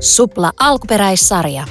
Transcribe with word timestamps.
Supla 0.00 0.52
alkuperäissarja. 0.60 1.64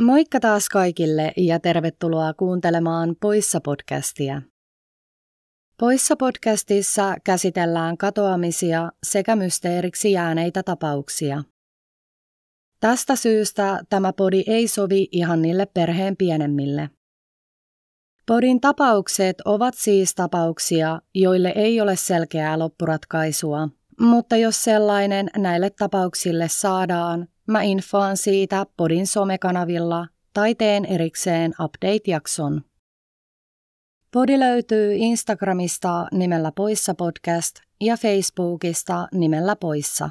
Moikka 0.00 0.40
taas 0.40 0.68
kaikille 0.68 1.32
ja 1.36 1.60
tervetuloa 1.60 2.34
kuuntelemaan 2.34 3.16
Poissa-podcastia. 5.80 6.76
Poissa-podcastissa 6.76 7.16
käsitellään 7.24 7.98
katoamisia 7.98 8.92
sekä 9.02 9.36
mysteeriksi 9.36 10.12
jääneitä 10.12 10.62
tapauksia. 10.62 11.42
Tästä 12.80 13.16
syystä 13.16 13.80
tämä 13.88 14.12
podi 14.12 14.44
ei 14.46 14.68
sovi 14.68 15.08
ihan 15.12 15.42
niille 15.42 15.66
perheen 15.66 16.16
pienemmille. 16.16 16.90
Podin 18.26 18.60
tapaukset 18.60 19.36
ovat 19.44 19.74
siis 19.76 20.14
tapauksia, 20.14 21.00
joille 21.14 21.52
ei 21.56 21.80
ole 21.80 21.96
selkeää 21.96 22.58
loppuratkaisua, 22.58 23.68
mutta 24.00 24.36
jos 24.36 24.64
sellainen 24.64 25.30
näille 25.36 25.70
tapauksille 25.70 26.48
saadaan, 26.48 27.28
Mä 27.46 27.62
infoan 27.62 28.16
siitä 28.16 28.66
podin 28.76 29.06
somekanavilla 29.06 30.06
tai 30.34 30.54
teen 30.54 30.84
erikseen 30.84 31.52
update-jakson. 31.60 32.62
Podi 34.16 34.40
löytyy 34.40 34.94
Instagramista 34.94 36.06
nimellä 36.12 36.52
Poissa 36.52 36.94
podcast 36.94 37.56
ja 37.80 37.96
Facebookista 37.96 39.08
nimellä 39.12 39.56
Poissa. 39.56 40.10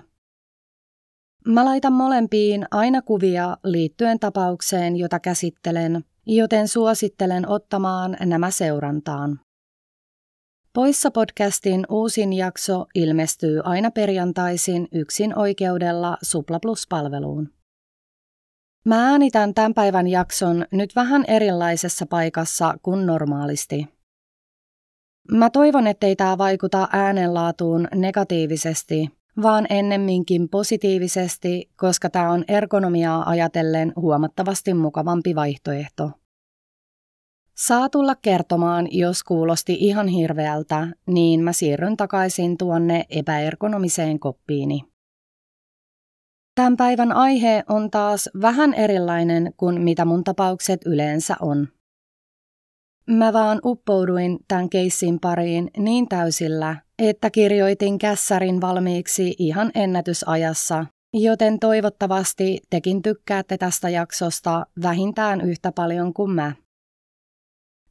Mä 1.48 1.66
laitan 1.66 1.94
molempiin 1.94 2.66
aina 2.72 3.02
kuvia 3.02 3.58
liittyen 3.64 4.20
tapaukseen, 4.20 4.96
jota 4.96 5.20
käsittelen, 5.20 6.04
joten 6.26 6.68
suosittelen 6.68 7.50
ottamaan 7.50 8.18
nämä 8.20 8.52
seurantaan. 8.52 9.40
Poissa 10.74 11.12
podcastin 11.12 11.86
uusin 11.90 12.34
jakso 12.34 12.86
ilmestyy 12.96 13.62
aina 13.64 13.92
perjantaisin 13.92 14.88
yksin 14.92 15.38
oikeudella 15.38 16.18
Supla 16.22 16.60
Plus-palveluun. 16.60 17.50
Mä 18.86 19.10
äänitän 19.10 19.54
tämän 19.54 19.74
päivän 19.74 20.08
jakson 20.08 20.66
nyt 20.72 20.96
vähän 20.96 21.26
erilaisessa 21.28 22.06
paikassa 22.06 22.78
kuin 22.84 23.06
normaalisti. 23.06 23.95
Mä 25.32 25.50
toivon, 25.50 25.88
ettei 25.88 26.16
tämä 26.16 26.38
vaikuta 26.38 26.88
äänenlaatuun 26.92 27.88
negatiivisesti, 27.96 29.10
vaan 29.42 29.66
ennemminkin 29.70 30.50
positiivisesti, 30.50 31.70
koska 31.76 32.10
tämä 32.10 32.32
on 32.32 32.46
ergonomiaa 32.48 33.30
ajatellen 33.30 33.94
huomattavasti 33.96 34.74
mukavampi 34.74 35.36
vaihtoehto. 35.36 36.12
Saa 37.56 37.90
tulla 37.90 38.16
kertomaan, 38.16 38.88
jos 38.92 39.24
kuulosti 39.24 39.74
ihan 39.80 40.08
hirveältä, 40.08 40.88
niin 41.08 41.44
mä 41.44 41.54
siirryn 41.54 41.98
takaisin 41.98 42.58
tuonne 42.58 43.06
epäergonomiseen 43.10 44.20
koppiini. 44.20 44.82
Tämän 46.56 46.78
päivän 46.78 47.12
aihe 47.12 47.64
on 47.70 47.92
taas 47.92 48.30
vähän 48.42 48.74
erilainen 48.74 49.54
kuin 49.58 49.82
mitä 49.82 50.06
mun 50.06 50.24
tapaukset 50.24 50.82
yleensä 50.86 51.36
on. 51.42 51.68
Mä 53.10 53.34
vaan 53.34 53.60
uppouduin 53.66 54.40
tämän 54.48 54.70
keissin 54.70 55.20
pariin 55.20 55.72
niin 55.78 56.10
täysillä, 56.10 56.76
että 57.00 57.30
kirjoitin 57.30 57.98
kässärin 57.98 58.62
valmiiksi 58.62 59.36
ihan 59.40 59.72
ennätysajassa, 59.76 60.86
joten 61.14 61.60
toivottavasti 61.60 62.60
tekin 62.70 63.02
tykkäätte 63.02 63.58
tästä 63.58 63.90
jaksosta 63.90 64.66
vähintään 64.82 65.42
yhtä 65.42 65.72
paljon 65.72 66.14
kuin 66.14 66.32
mä. 66.32 66.56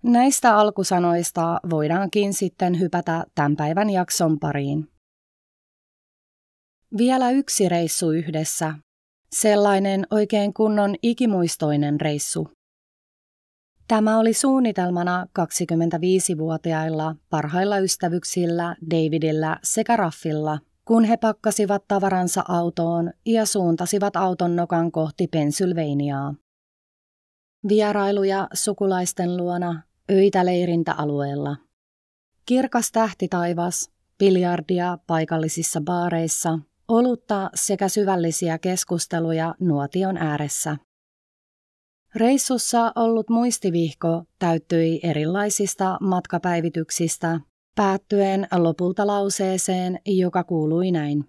Näistä 0.02 0.56
alkusanoista 0.56 1.60
voidaankin 1.70 2.34
sitten 2.34 2.80
hypätä 2.80 3.24
tämän 3.34 3.56
päivän 3.56 3.90
jakson 3.90 4.38
pariin. 4.38 4.88
Vielä 6.98 7.30
yksi 7.30 7.68
reissu 7.68 8.10
yhdessä. 8.10 8.74
Sellainen 9.32 10.06
oikein 10.10 10.54
kunnon 10.54 10.94
ikimuistoinen 11.02 12.00
reissu. 12.00 12.53
Tämä 13.88 14.18
oli 14.18 14.32
suunnitelmana 14.32 15.26
25-vuotiailla 15.38 17.16
parhailla 17.30 17.78
ystävyksillä 17.78 18.76
Davidillä 18.90 19.58
sekä 19.62 19.96
Raffilla, 19.96 20.58
kun 20.84 21.04
he 21.04 21.16
pakkasivat 21.16 21.84
tavaransa 21.88 22.44
autoon 22.48 23.12
ja 23.26 23.46
suuntasivat 23.46 24.16
auton 24.16 24.56
nokan 24.56 24.92
kohti 24.92 25.26
Pennsylvaniaa. 25.26 26.34
Vierailuja 27.68 28.48
sukulaisten 28.52 29.36
luona 29.36 29.82
Öitä 30.10 30.46
leirintäalueella. 30.46 31.56
Kirkas 32.46 32.92
tähtitaivas, 32.92 33.90
biljardia 34.18 34.98
paikallisissa 35.06 35.80
baareissa, 35.80 36.58
olutta 36.88 37.50
sekä 37.54 37.88
syvällisiä 37.88 38.58
keskusteluja 38.58 39.54
nuotion 39.60 40.16
ääressä. 40.16 40.76
Reissussa 42.14 42.92
ollut 42.96 43.30
muistivihko 43.30 44.24
täyttyi 44.38 45.00
erilaisista 45.02 45.98
matkapäivityksistä, 46.00 47.40
päättyen 47.74 48.46
lopulta 48.56 49.06
lauseeseen, 49.06 49.98
joka 50.06 50.44
kuului 50.44 50.90
näin. 50.90 51.24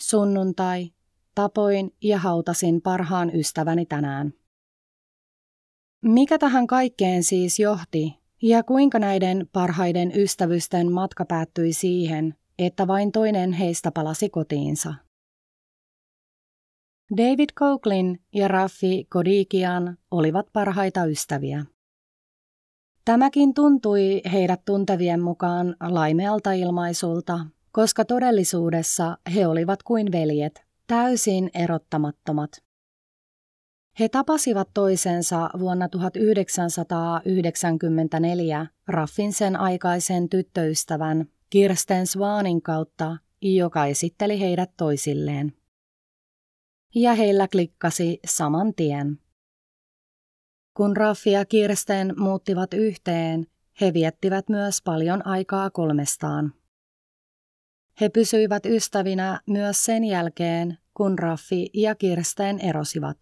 Sunnuntai, 0.00 0.90
tapoin 1.34 1.90
ja 2.02 2.18
hautasin 2.18 2.82
parhaan 2.82 3.34
ystäväni 3.34 3.86
tänään. 3.86 4.32
Mikä 6.02 6.38
tähän 6.38 6.66
kaikkeen 6.66 7.22
siis 7.22 7.58
johti 7.58 8.14
ja 8.42 8.62
kuinka 8.62 8.98
näiden 8.98 9.48
parhaiden 9.52 10.12
ystävysten 10.16 10.92
matka 10.92 11.24
päättyi 11.24 11.72
siihen, 11.72 12.34
että 12.58 12.86
vain 12.86 13.12
toinen 13.12 13.52
heistä 13.52 13.90
palasi 13.90 14.28
kotiinsa? 14.28 15.05
David 17.10 17.48
Coughlin 17.58 18.20
ja 18.34 18.48
Raffi 18.48 19.06
Kodikian 19.10 19.98
olivat 20.10 20.46
parhaita 20.52 21.04
ystäviä. 21.04 21.64
Tämäkin 23.04 23.54
tuntui 23.54 24.22
heidät 24.32 24.64
tuntevien 24.64 25.22
mukaan 25.22 25.76
laimealta 25.80 26.52
ilmaisulta, 26.52 27.46
koska 27.72 28.04
todellisuudessa 28.04 29.18
he 29.34 29.46
olivat 29.46 29.82
kuin 29.82 30.12
veljet, 30.12 30.64
täysin 30.86 31.50
erottamattomat. 31.54 32.50
He 34.00 34.08
tapasivat 34.08 34.68
toisensa 34.74 35.50
vuonna 35.58 35.88
1994 35.88 38.66
Raffin 38.88 39.32
sen 39.32 39.56
aikaisen 39.56 40.28
tyttöystävän 40.28 41.26
Kirsten 41.50 42.06
Swanin 42.06 42.62
kautta, 42.62 43.16
joka 43.42 43.86
esitteli 43.86 44.40
heidät 44.40 44.70
toisilleen. 44.76 45.52
Ja 46.98 47.14
heillä 47.14 47.48
klikkasi 47.48 48.20
saman 48.26 48.74
tien. 48.74 49.18
Kun 50.74 50.96
Raffi 50.96 51.30
ja 51.30 51.44
Kirsten 51.44 52.14
muuttivat 52.16 52.74
yhteen, 52.74 53.46
he 53.80 53.92
viettivät 53.92 54.48
myös 54.48 54.82
paljon 54.82 55.26
aikaa 55.26 55.70
kolmestaan. 55.70 56.54
He 58.00 58.08
pysyivät 58.08 58.66
ystävinä 58.66 59.40
myös 59.46 59.84
sen 59.84 60.04
jälkeen, 60.04 60.78
kun 60.94 61.18
Raffi 61.18 61.70
ja 61.74 61.94
Kirsten 61.94 62.58
erosivat. 62.58 63.16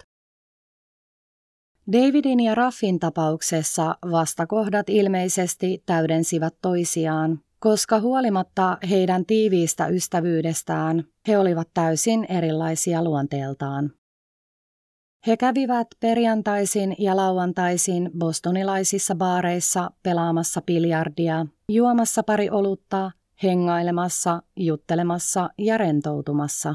Davidin 1.93 2.41
ja 2.41 2.55
Raffin 2.55 2.99
tapauksessa 2.99 3.97
vastakohdat 4.11 4.89
ilmeisesti 4.89 5.83
täydensivät 5.87 6.55
toisiaan, 6.63 7.41
koska 7.65 8.01
huolimatta 8.01 8.79
heidän 8.91 9.27
tiiviistä 9.27 9.87
ystävyydestään, 9.87 11.05
he 11.29 11.39
olivat 11.39 11.69
täysin 11.75 12.27
erilaisia 12.29 13.05
luonteeltaan. 13.05 13.91
He 15.27 15.37
kävivät 15.37 15.87
perjantaisin 16.01 16.97
ja 16.99 17.17
lauantaisin 17.17 18.11
bostonilaisissa 18.19 19.15
baareissa 19.15 19.91
pelaamassa 20.03 20.63
biljardia, 20.63 21.47
juomassa 21.69 22.23
pari 22.23 22.51
olutta, 22.51 23.11
hengailemassa, 23.43 24.43
juttelemassa 24.57 25.51
ja 25.59 25.79
rentoutumassa. 25.79 26.75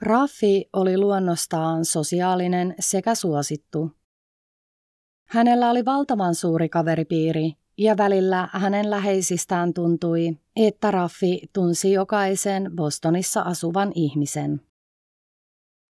Raffi 0.00 0.68
oli 0.72 0.98
luonnostaan 0.98 1.84
sosiaalinen 1.84 2.74
sekä 2.80 3.14
suosittu. 3.14 3.90
Hänellä 5.28 5.70
oli 5.70 5.84
valtavan 5.84 6.34
suuri 6.34 6.68
kaveripiiri 6.68 7.61
ja 7.78 7.96
välillä 7.96 8.48
hänen 8.52 8.90
läheisistään 8.90 9.74
tuntui, 9.74 10.38
että 10.56 10.90
Raffi 10.90 11.40
tunsi 11.52 11.92
jokaisen 11.92 12.70
Bostonissa 12.76 13.40
asuvan 13.40 13.92
ihmisen. 13.94 14.60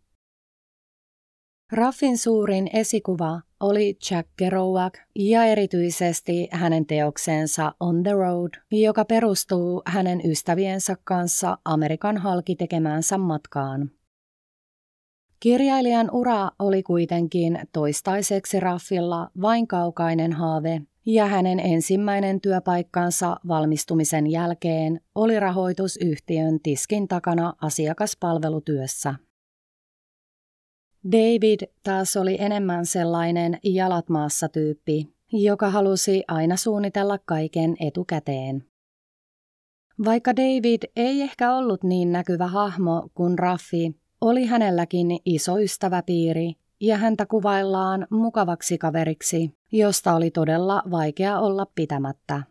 Raffin 1.72 2.18
suurin 2.18 2.70
esikuva 2.72 3.40
oli 3.60 3.98
Jack 4.10 4.28
Kerouac 4.36 4.94
ja 5.14 5.44
erityisesti 5.44 6.48
hänen 6.52 6.86
teoksensa 6.86 7.74
On 7.80 8.02
the 8.02 8.12
Road, 8.12 8.50
joka 8.70 9.04
perustuu 9.04 9.82
hänen 9.86 10.20
ystäviensä 10.30 10.96
kanssa 11.04 11.58
Amerikan 11.64 12.16
halki 12.16 12.56
tekemäänsä 12.56 13.18
matkaan. 13.18 13.90
Kirjailijan 15.40 16.10
ura 16.10 16.50
oli 16.58 16.82
kuitenkin 16.82 17.60
toistaiseksi 17.72 18.60
Raffilla 18.60 19.30
vain 19.40 19.66
kaukainen 19.66 20.32
haave, 20.32 20.82
ja 21.06 21.26
hänen 21.26 21.60
ensimmäinen 21.60 22.40
työpaikkansa 22.40 23.36
valmistumisen 23.48 24.26
jälkeen 24.26 25.00
oli 25.14 25.40
rahoitusyhtiön 25.40 26.60
tiskin 26.62 27.08
takana 27.08 27.54
asiakaspalvelutyössä. 27.60 29.14
David 31.12 31.60
taas 31.82 32.16
oli 32.16 32.36
enemmän 32.40 32.86
sellainen 32.86 33.58
jalat 33.64 34.08
maassa 34.08 34.48
tyyppi, 34.48 35.14
joka 35.32 35.70
halusi 35.70 36.24
aina 36.28 36.56
suunnitella 36.56 37.18
kaiken 37.18 37.76
etukäteen. 37.80 38.64
Vaikka 40.04 40.36
David 40.36 40.82
ei 40.96 41.22
ehkä 41.22 41.54
ollut 41.54 41.82
niin 41.82 42.12
näkyvä 42.12 42.46
hahmo 42.46 43.08
kuin 43.14 43.38
Raffi, 43.38 44.00
oli 44.20 44.46
hänelläkin 44.46 45.06
iso 45.24 45.58
ystäväpiiri 45.58 46.52
ja 46.80 46.96
häntä 46.96 47.26
kuvaillaan 47.26 48.06
mukavaksi 48.10 48.78
kaveriksi, 48.78 49.50
josta 49.72 50.14
oli 50.14 50.30
todella 50.30 50.82
vaikea 50.90 51.38
olla 51.38 51.66
pitämättä. 51.74 52.42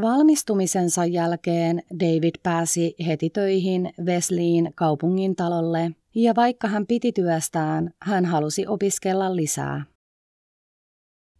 Valmistumisensa 0.00 1.04
jälkeen 1.04 1.82
David 2.00 2.34
pääsi 2.42 2.94
heti 3.06 3.30
töihin 3.30 3.92
Wesleyin 4.04 4.72
kaupungin 4.74 5.36
talolle 5.36 5.90
ja 6.14 6.34
vaikka 6.36 6.68
hän 6.68 6.86
piti 6.86 7.12
työstään, 7.12 7.90
hän 8.02 8.24
halusi 8.24 8.66
opiskella 8.66 9.36
lisää. 9.36 9.84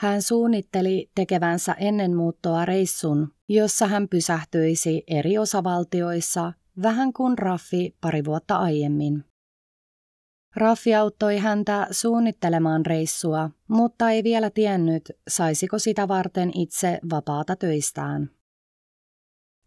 Hän 0.00 0.22
suunnitteli 0.22 1.10
tekevänsä 1.14 1.72
ennen 1.72 2.16
muuttoa 2.16 2.64
reissun, 2.64 3.32
jossa 3.48 3.86
hän 3.86 4.08
pysähtyisi 4.08 5.04
eri 5.06 5.38
osavaltioissa 5.38 6.52
vähän 6.82 7.12
kuin 7.12 7.38
Raffi 7.38 7.96
pari 8.00 8.24
vuotta 8.24 8.56
aiemmin. 8.56 9.24
Raffi 10.56 10.94
auttoi 10.94 11.38
häntä 11.38 11.86
suunnittelemaan 11.90 12.86
reissua, 12.86 13.50
mutta 13.68 14.10
ei 14.10 14.24
vielä 14.24 14.50
tiennyt, 14.50 15.12
saisiko 15.28 15.78
sitä 15.78 16.08
varten 16.08 16.50
itse 16.54 16.98
vapaata 17.10 17.56
töistään. 17.56 18.30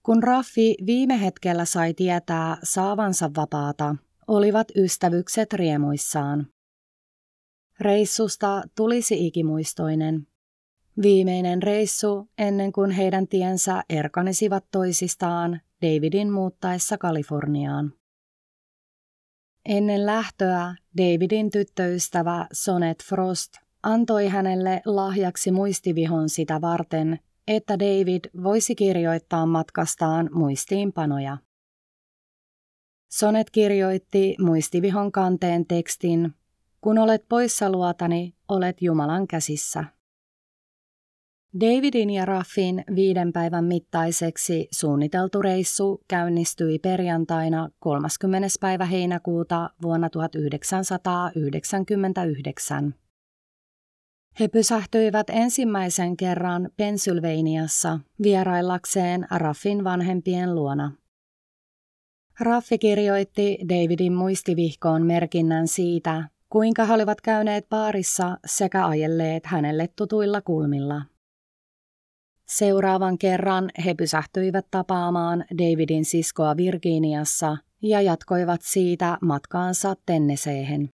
Kun 0.04 0.24
Raffi 0.24 0.76
viime 0.86 1.22
hetkellä 1.22 1.66
sai 1.66 1.94
tietää 1.94 2.58
saavansa 2.64 3.32
vapaata, 3.36 3.96
olivat 4.28 4.68
ystävykset 4.78 5.54
riemuissaan. 5.54 6.48
Reissusta 7.80 8.64
tulisi 8.76 9.28
ikimuistoinen. 9.28 10.28
Viimeinen 11.02 11.64
reissu 11.64 12.30
ennen 12.38 12.72
kuin 12.72 12.92
heidän 12.92 13.28
tiensä 13.28 13.84
erkanisivat 13.90 14.66
toisistaan 14.72 15.62
Davidin 15.82 16.32
muuttaessa 16.32 16.98
Kaliforniaan. 16.98 17.94
Ennen 19.66 20.06
lähtöä 20.06 20.76
Davidin 20.98 21.52
tyttöystävä 21.52 22.48
Sonet 22.54 23.04
Frost 23.04 23.54
antoi 23.84 24.28
hänelle 24.28 24.82
lahjaksi 24.86 25.52
muistivihon 25.52 26.30
sitä 26.30 26.62
varten, 26.62 27.20
että 27.48 27.80
David 27.80 28.26
voisi 28.44 28.76
kirjoittaa 28.76 29.46
matkastaan 29.46 30.30
muistiinpanoja. 30.34 31.38
Sonet 33.12 33.50
kirjoitti 33.50 34.36
muistivihon 34.40 35.12
kanteen 35.12 35.66
tekstin, 35.66 36.34
kun 36.84 36.98
olet 36.98 37.26
poissa 37.30 37.72
luotani, 37.72 38.36
olet 38.50 38.82
Jumalan 38.82 39.28
käsissä. 39.28 39.86
Davidin 41.60 42.10
ja 42.10 42.26
Raffin 42.26 42.84
viiden 42.96 43.34
päivän 43.34 43.66
mittaiseksi 43.66 44.68
suunniteltu 44.72 45.42
reissu 45.42 46.02
käynnistyi 46.08 46.80
perjantaina 46.80 47.70
30. 47.80 48.48
päivä 48.60 48.86
heinäkuuta 48.86 49.70
vuonna 49.82 50.10
1999. 50.10 52.96
He 54.40 54.48
pysähtyivät 54.48 55.30
ensimmäisen 55.30 56.18
kerran 56.18 56.70
Pennsylvaniassa 56.78 58.00
vieraillakseen 58.24 59.28
Raffin 59.32 59.84
vanhempien 59.84 60.56
luona. 60.56 60.92
Raffi 62.40 62.78
kirjoitti 62.78 63.58
Davidin 63.70 64.14
muistivihkoon 64.14 65.06
merkinnän 65.06 65.68
siitä, 65.68 66.33
kuinka 66.54 66.86
he 66.86 66.94
olivat 66.94 67.22
käyneet 67.22 67.70
baarissa 67.70 68.38
sekä 68.46 68.88
ajelleet 68.88 69.46
hänelle 69.46 69.90
tutuilla 69.96 70.42
kulmilla. 70.42 71.02
Seuraavan 72.48 73.18
kerran 73.18 73.70
he 73.86 73.94
pysähtyivät 73.94 74.66
tapaamaan 74.72 75.46
Davidin 75.52 76.06
siskoa 76.06 76.58
Virginiassa 76.58 77.58
ja 77.82 78.02
jatkoivat 78.02 78.62
siitä 78.64 79.18
matkaansa 79.22 79.96
Tennesseehen. 80.06 80.90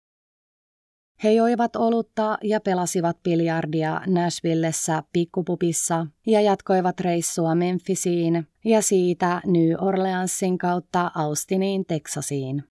He 1.25 1.32
joivat 1.32 1.76
olutta 1.76 2.38
ja 2.42 2.60
pelasivat 2.60 3.22
biljardia 3.22 4.00
Nashvillessä 4.06 5.02
pikkupupissa 5.12 6.06
ja 6.26 6.40
jatkoivat 6.40 7.00
reissua 7.00 7.54
Memphisiin 7.54 8.46
ja 8.64 8.82
siitä 8.82 9.40
New 9.46 9.75
Orleansin 9.80 10.58
kautta 10.58 11.10
Austiniin, 11.14 11.86
Teksasiin. 11.86 12.75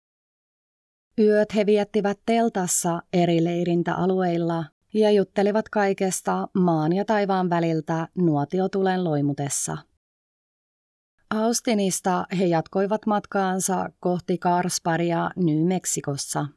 Yöt 1.20 1.56
he 1.56 1.66
viettivät 1.66 2.20
teltassa 2.26 3.02
eri 3.14 3.44
leirintäalueilla 3.44 4.66
ja 4.94 5.12
juttelivat 5.12 5.70
kaikesta 5.70 6.48
maan 6.54 6.94
ja 6.94 7.06
taivaan 7.06 7.50
väliltä 7.50 8.08
nuotiotulen 8.16 9.04
loimutessa. 9.04 9.78
Austinista 11.30 12.26
he 12.40 12.46
jatkoivat 12.46 13.06
matkaansa 13.06 13.90
kohti 14.00 14.38
Karsparia 14.38 15.32
New 15.36 15.68
Meksikossa. 15.68 16.48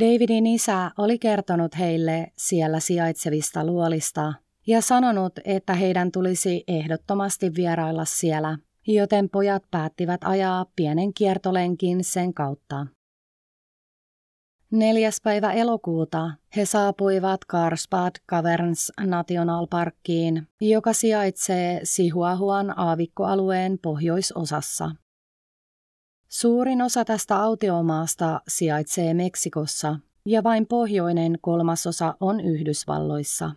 Davidin 0.00 0.46
isä 0.46 0.90
oli 0.98 1.18
kertonut 1.18 1.78
heille 1.78 2.32
siellä 2.38 2.80
sijaitsevista 2.80 3.64
luolista 3.64 4.34
ja 4.66 4.80
sanonut, 4.80 5.32
että 5.44 5.74
heidän 5.74 6.12
tulisi 6.12 6.64
ehdottomasti 6.68 7.54
vierailla 7.54 8.04
siellä, 8.04 8.58
joten 8.86 9.30
pojat 9.30 9.62
päättivät 9.70 10.20
ajaa 10.24 10.66
pienen 10.76 11.14
kiertolenkin 11.14 12.04
sen 12.04 12.34
kautta. 12.34 12.86
Neljäs 14.74 15.20
päivä 15.22 15.52
elokuuta 15.52 16.30
he 16.56 16.66
saapuivat 16.66 17.40
Carlsbad 17.48 18.10
Caverns 18.30 18.92
National 19.00 19.66
Parkkiin, 19.66 20.48
joka 20.60 20.92
sijaitsee 20.92 21.80
Sihuahuan 21.82 22.78
aavikkoalueen 22.78 23.78
pohjoisosassa. 23.82 24.90
Suurin 26.28 26.82
osa 26.82 27.04
tästä 27.04 27.36
autiomaasta 27.36 28.40
sijaitsee 28.48 29.14
Meksikossa 29.14 29.98
ja 30.26 30.42
vain 30.42 30.66
pohjoinen 30.66 31.38
kolmasosa 31.40 32.14
on 32.20 32.40
Yhdysvalloissa. 32.40 33.50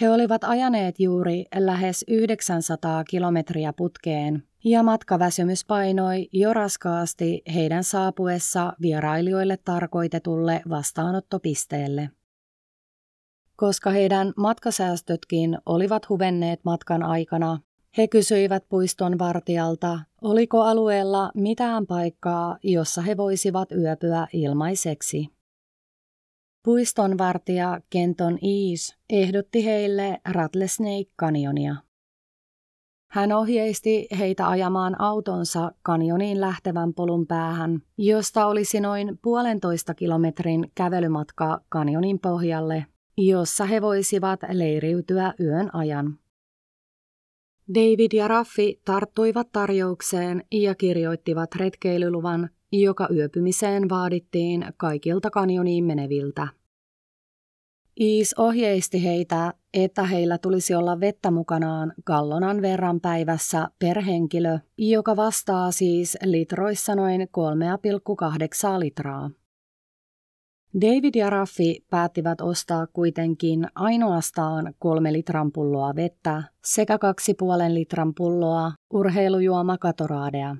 He 0.00 0.10
olivat 0.10 0.44
ajaneet 0.44 1.00
juuri 1.00 1.44
lähes 1.54 2.04
900 2.08 3.04
kilometriä 3.04 3.72
putkeen 3.72 4.42
ja 4.64 4.82
matkaväsymys 4.82 5.64
painoi 5.64 6.28
jo 6.32 6.54
raskaasti 6.54 7.42
heidän 7.54 7.84
saapuessa 7.84 8.72
vierailijoille 8.82 9.56
tarkoitetulle 9.56 10.62
vastaanottopisteelle. 10.68 12.10
Koska 13.56 13.90
heidän 13.90 14.32
matkasäästötkin 14.36 15.58
olivat 15.66 16.08
huvenneet 16.08 16.60
matkan 16.64 17.02
aikana, 17.02 17.58
he 17.96 18.08
kysyivät 18.08 18.64
puiston 18.68 19.18
vartijalta, 19.18 20.00
oliko 20.22 20.62
alueella 20.62 21.30
mitään 21.34 21.86
paikkaa, 21.86 22.58
jossa 22.62 23.02
he 23.02 23.16
voisivat 23.16 23.72
yöpyä 23.72 24.26
ilmaiseksi. 24.32 25.28
Puiston 26.64 27.18
vartija 27.18 27.80
Kenton 27.90 28.32
Ease 28.32 28.94
ehdotti 29.10 29.64
heille 29.64 30.20
Rattlesnake 30.32 31.10
Canyonia. 31.20 31.76
Hän 33.10 33.32
ohjeisti 33.32 34.06
heitä 34.18 34.48
ajamaan 34.48 35.00
autonsa 35.00 35.72
kanioniin 35.82 36.40
lähtevän 36.40 36.94
polun 36.94 37.26
päähän, 37.26 37.82
josta 37.98 38.46
olisi 38.46 38.80
noin 38.80 39.18
puolentoista 39.22 39.94
kilometrin 39.94 40.72
kävelymatka 40.74 41.60
kanjonin 41.68 42.18
pohjalle, 42.18 42.86
jossa 43.16 43.64
he 43.64 43.82
voisivat 43.82 44.40
leiriytyä 44.52 45.34
yön 45.40 45.74
ajan. 45.74 46.18
David 47.74 48.12
ja 48.12 48.28
Raffi 48.28 48.80
tarttuivat 48.84 49.52
tarjoukseen 49.52 50.44
ja 50.52 50.74
kirjoittivat 50.74 51.54
retkeilyluvan, 51.54 52.50
joka 52.82 53.08
yöpymiseen 53.14 53.88
vaadittiin 53.88 54.66
kaikilta 54.76 55.30
kanjoniin 55.30 55.84
meneviltä. 55.84 56.48
Iis 58.00 58.34
ohjeisti 58.38 59.04
heitä, 59.04 59.54
että 59.74 60.04
heillä 60.04 60.38
tulisi 60.38 60.74
olla 60.74 61.00
vettä 61.00 61.30
mukanaan 61.30 61.92
gallonan 62.06 62.62
verran 62.62 63.00
päivässä 63.00 63.68
per 63.78 64.00
henkilö, 64.00 64.58
joka 64.78 65.16
vastaa 65.16 65.70
siis 65.70 66.18
litroissa 66.24 66.94
noin 66.94 67.20
3,8 67.20 68.80
litraa. 68.80 69.30
David 70.80 71.14
ja 71.14 71.30
Raffi 71.30 71.84
päättivät 71.90 72.40
ostaa 72.40 72.86
kuitenkin 72.86 73.66
ainoastaan 73.74 74.74
kolme 74.78 75.12
litran 75.12 75.52
pulloa 75.52 75.96
vettä 75.96 76.42
sekä 76.64 76.98
kaksi 76.98 77.34
puolen 77.34 77.74
litran 77.74 78.14
pulloa 78.14 78.72
urheilujuoma 78.92 79.78
Katoraadea. 79.78 80.56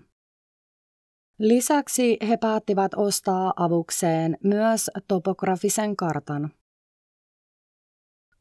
Lisäksi 1.38 2.17
he 2.29 2.37
päättivät 2.37 2.95
ostaa 2.97 3.53
avukseen 3.57 4.38
myös 4.45 4.91
topografisen 5.09 5.97
kartan. 5.97 6.50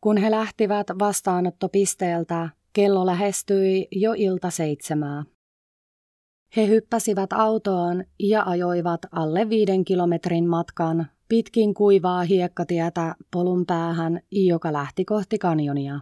Kun 0.01 0.17
he 0.17 0.31
lähtivät 0.31 0.88
vastaanottopisteeltä, 1.00 2.50
kello 2.73 3.05
lähestyi 3.05 3.88
jo 3.91 4.13
ilta 4.17 4.50
seitsemää. 4.50 5.23
He 6.55 6.67
hyppäsivät 6.67 7.33
autoon 7.33 8.03
ja 8.19 8.43
ajoivat 8.43 9.01
alle 9.12 9.50
viiden 9.50 9.85
kilometrin 9.85 10.47
matkan 10.47 11.07
pitkin 11.29 11.73
kuivaa 11.73 12.23
hiekkatietä 12.23 13.15
polun 13.31 13.65
päähän, 13.65 14.19
joka 14.31 14.73
lähti 14.73 15.05
kohti 15.05 15.38
kanjonia. 15.38 16.00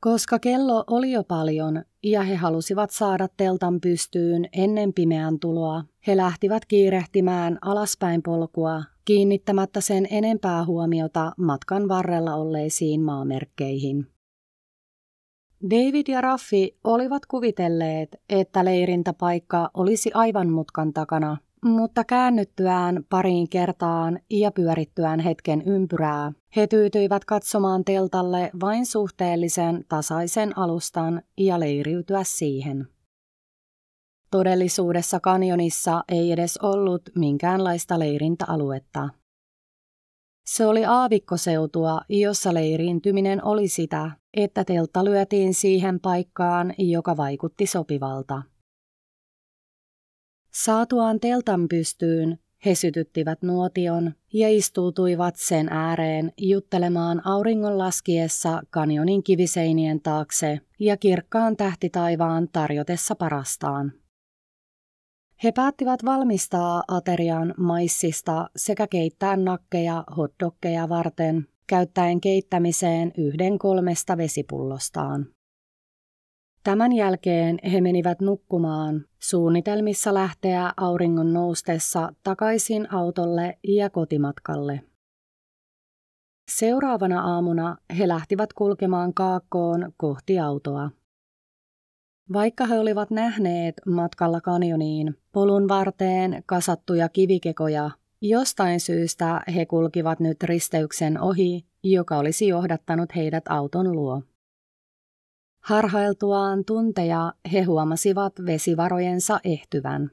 Koska 0.00 0.38
kello 0.38 0.84
oli 0.86 1.12
jo 1.12 1.24
paljon 1.24 1.84
ja 2.02 2.22
he 2.22 2.34
halusivat 2.34 2.90
saada 2.90 3.28
teltan 3.36 3.80
pystyyn 3.80 4.48
ennen 4.52 4.92
pimeän 4.92 5.38
tuloa, 5.38 5.84
he 6.06 6.16
lähtivät 6.16 6.64
kiirehtimään 6.64 7.58
alaspäin 7.62 8.22
polkua 8.22 8.82
kiinnittämättä 9.04 9.80
sen 9.80 10.06
enempää 10.10 10.64
huomiota 10.64 11.32
matkan 11.38 11.88
varrella 11.88 12.34
olleisiin 12.34 13.00
maamerkkeihin. 13.00 14.06
David 15.70 16.06
ja 16.08 16.20
Raffi 16.20 16.78
olivat 16.84 17.26
kuvitelleet, 17.26 18.16
että 18.28 18.64
leirintäpaikka 18.64 19.70
olisi 19.74 20.10
aivan 20.14 20.50
mutkan 20.50 20.92
takana, 20.92 21.36
mutta 21.64 22.04
käännyttyään 22.04 23.04
pariin 23.08 23.48
kertaan 23.48 24.20
ja 24.30 24.50
pyörittyään 24.50 25.20
hetken 25.20 25.62
ympyrää, 25.62 26.32
he 26.56 26.66
tyytyivät 26.66 27.24
katsomaan 27.24 27.84
teltalle 27.84 28.50
vain 28.60 28.86
suhteellisen 28.86 29.84
tasaisen 29.88 30.58
alustan 30.58 31.22
ja 31.38 31.60
leiriytyä 31.60 32.20
siihen. 32.24 32.88
Todellisuudessa 34.30 35.20
kanjonissa 35.20 36.04
ei 36.08 36.32
edes 36.32 36.58
ollut 36.62 37.02
minkäänlaista 37.14 37.98
leirintäaluetta. 37.98 39.08
Se 40.46 40.66
oli 40.66 40.84
aavikkoseutua, 40.84 42.00
jossa 42.08 42.54
leiriintyminen 42.54 43.44
oli 43.44 43.68
sitä, 43.68 44.10
että 44.34 44.64
teltta 44.64 45.04
lyötiin 45.04 45.54
siihen 45.54 46.00
paikkaan, 46.00 46.74
joka 46.78 47.16
vaikutti 47.16 47.66
sopivalta. 47.66 48.42
Saatuaan 50.52 51.20
teltan 51.20 51.68
pystyyn, 51.68 52.38
he 52.64 52.74
sytyttivät 52.74 53.42
nuotion 53.42 54.14
ja 54.32 54.48
istuutuivat 54.48 55.36
sen 55.36 55.68
ääreen 55.68 56.32
juttelemaan 56.38 57.26
auringon 57.26 57.78
laskiessa 57.78 58.62
kanjonin 58.70 59.22
kiviseinien 59.22 60.00
taakse 60.00 60.60
ja 60.78 60.96
kirkkaan 60.96 61.56
tähtitaivaan 61.56 62.48
tarjotessa 62.52 63.14
parastaan. 63.14 63.92
He 65.44 65.52
päättivät 65.52 66.04
valmistaa 66.04 66.82
aterian 66.88 67.54
maissista 67.56 68.50
sekä 68.56 68.86
keittää 68.86 69.36
nakkeja 69.36 70.04
hotdogkeja 70.16 70.88
varten, 70.88 71.46
käyttäen 71.66 72.20
keittämiseen 72.20 73.12
yhden 73.18 73.58
kolmesta 73.58 74.16
vesipullostaan. 74.16 75.26
Tämän 76.68 76.92
jälkeen 76.92 77.58
he 77.72 77.80
menivät 77.80 78.20
nukkumaan, 78.20 79.04
suunnitelmissa 79.18 80.14
lähteä 80.14 80.72
auringon 80.76 81.32
noustessa 81.32 82.12
takaisin 82.22 82.92
autolle 82.92 83.58
ja 83.68 83.90
kotimatkalle. 83.90 84.80
Seuraavana 86.50 87.20
aamuna 87.20 87.76
he 87.98 88.08
lähtivät 88.08 88.52
kulkemaan 88.52 89.14
kaakkoon 89.14 89.92
kohti 89.96 90.38
autoa. 90.38 90.90
Vaikka 92.32 92.66
he 92.66 92.78
olivat 92.78 93.10
nähneet 93.10 93.74
matkalla 93.86 94.40
kanjoniin 94.40 95.14
polun 95.32 95.68
varteen 95.68 96.42
kasattuja 96.46 97.08
kivikekoja, 97.08 97.90
jostain 98.22 98.80
syystä 98.80 99.40
he 99.54 99.66
kulkivat 99.66 100.20
nyt 100.20 100.42
risteyksen 100.42 101.20
ohi, 101.20 101.66
joka 101.84 102.18
olisi 102.18 102.48
johdattanut 102.48 103.16
heidät 103.16 103.44
auton 103.48 103.92
luo. 103.92 104.22
Harhailtuaan 105.68 106.64
tunteja 106.64 107.32
he 107.52 107.62
huomasivat 107.62 108.32
vesivarojensa 108.46 109.40
ehtyvän. 109.44 110.10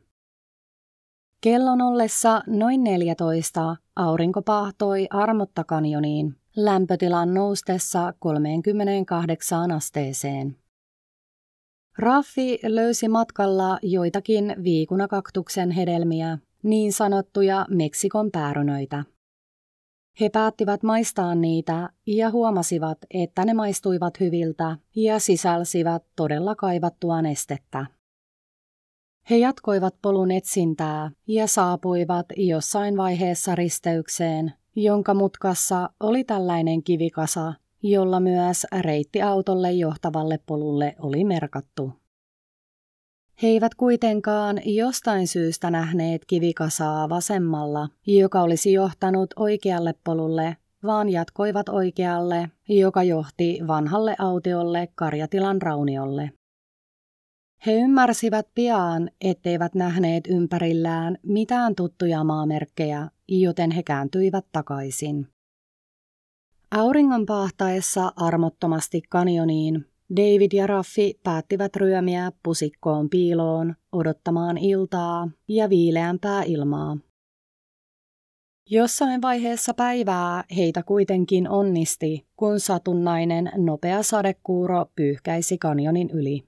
Kellon 1.42 1.82
ollessa 1.82 2.42
noin 2.48 2.84
14 2.84 3.76
aurinko 3.96 4.42
pahtoi 4.42 5.08
armotta 5.10 5.64
kanjoniin, 5.64 6.36
lämpötilan 6.56 7.34
noustessa 7.34 8.14
38 8.20 9.72
asteeseen. 9.72 10.58
Raffi 11.98 12.60
löysi 12.64 13.08
matkalla 13.08 13.80
joitakin 13.82 14.56
viikunakaktuksen 14.64 15.72
hedelmiä, 15.72 16.38
niin 16.64 16.94
sanottuja 16.94 17.66
Meksikon 17.70 18.32
päärynöitä. 18.32 19.04
He 20.22 20.30
päättivät 20.30 20.84
maistaa 20.84 21.36
niitä 21.36 21.90
ja 22.08 22.32
huomasivat, 22.32 22.98
että 23.14 23.46
ne 23.46 23.54
maistuivat 23.54 24.20
hyviltä 24.20 24.78
ja 24.96 25.20
sisälsivät 25.20 26.04
todella 26.16 26.56
kaivattua 26.56 27.22
nestettä. 27.22 27.86
He 29.30 29.38
jatkoivat 29.38 29.96
polun 30.02 30.32
etsintää 30.32 31.12
ja 31.28 31.48
saapuivat 31.48 32.26
jossain 32.38 32.98
vaiheessa 32.98 33.56
risteykseen, 33.56 34.54
jonka 34.76 35.14
mutkassa 35.14 35.90
oli 36.00 36.24
tällainen 36.24 36.84
kivikasa, 36.84 37.54
jolla 37.84 38.20
myös 38.20 38.68
reitti 38.82 39.22
autolle 39.22 39.72
johtavalle 39.72 40.40
polulle 40.46 40.96
oli 41.00 41.24
merkattu. 41.24 41.92
He 43.42 43.48
eivät 43.48 43.76
kuitenkaan 43.76 44.62
jostain 44.66 45.28
syystä 45.28 45.72
nähneet 45.72 46.26
kivikasaa 46.26 47.10
vasemmalla, 47.10 47.90
joka 48.08 48.42
olisi 48.42 48.74
johtanut 48.74 49.34
oikealle 49.36 49.94
polulle, 50.04 50.58
vaan 50.84 51.10
jatkoivat 51.10 51.70
oikealle, 51.70 52.50
joka 52.70 53.04
johti 53.04 53.60
vanhalle 53.68 54.16
autiolle 54.20 54.88
Karjatilan 54.96 55.62
rauniolle. 55.62 56.32
He 57.66 57.74
ymmärsivät 57.74 58.48
pian, 58.56 59.10
etteivät 59.22 59.76
nähneet 59.76 60.28
ympärillään 60.28 61.18
mitään 61.24 61.76
tuttuja 61.76 62.24
maamerkkejä, 62.24 63.10
joten 63.28 63.72
he 63.72 63.84
kääntyivät 63.84 64.46
takaisin. 64.52 65.28
Auringon 66.72 67.26
paahtaessa 67.26 68.12
armottomasti 68.16 69.02
kanjoniin, 69.10 69.86
David 70.10 70.52
ja 70.54 70.68
Raffi 70.68 71.20
päättivät 71.24 71.76
ryömiä 71.76 72.32
pusikkoon 72.44 73.10
piiloon 73.10 73.76
odottamaan 73.92 74.58
iltaa 74.58 75.30
ja 75.48 75.70
viileämpää 75.70 76.44
ilmaa. 76.44 76.98
Jossain 78.70 79.22
vaiheessa 79.22 79.74
päivää 79.74 80.44
heitä 80.56 80.84
kuitenkin 80.84 81.50
onnisti, 81.50 82.28
kun 82.36 82.60
satunnainen 82.60 83.52
nopea 83.56 84.04
sadekuuro 84.04 84.86
pyyhkäisi 84.96 85.58
kanjonin 85.58 86.10
yli. 86.10 86.44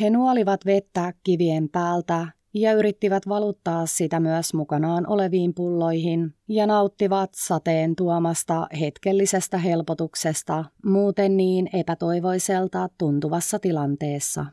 He 0.00 0.10
nuolivat 0.10 0.66
vettä 0.66 1.12
kivien 1.24 1.68
päältä 1.68 2.28
ja 2.56 2.72
yrittivät 2.72 3.28
valuttaa 3.28 3.86
sitä 3.86 4.20
myös 4.20 4.54
mukanaan 4.54 5.06
oleviin 5.06 5.54
pulloihin 5.54 6.34
ja 6.48 6.66
nauttivat 6.66 7.30
sateen 7.34 7.96
tuomasta 7.96 8.66
hetkellisestä 8.80 9.58
helpotuksesta 9.58 10.64
muuten 10.84 11.36
niin 11.36 11.68
epätoivoiselta 11.72 12.88
tuntuvassa 12.98 13.58
tilanteessa. 13.58 14.46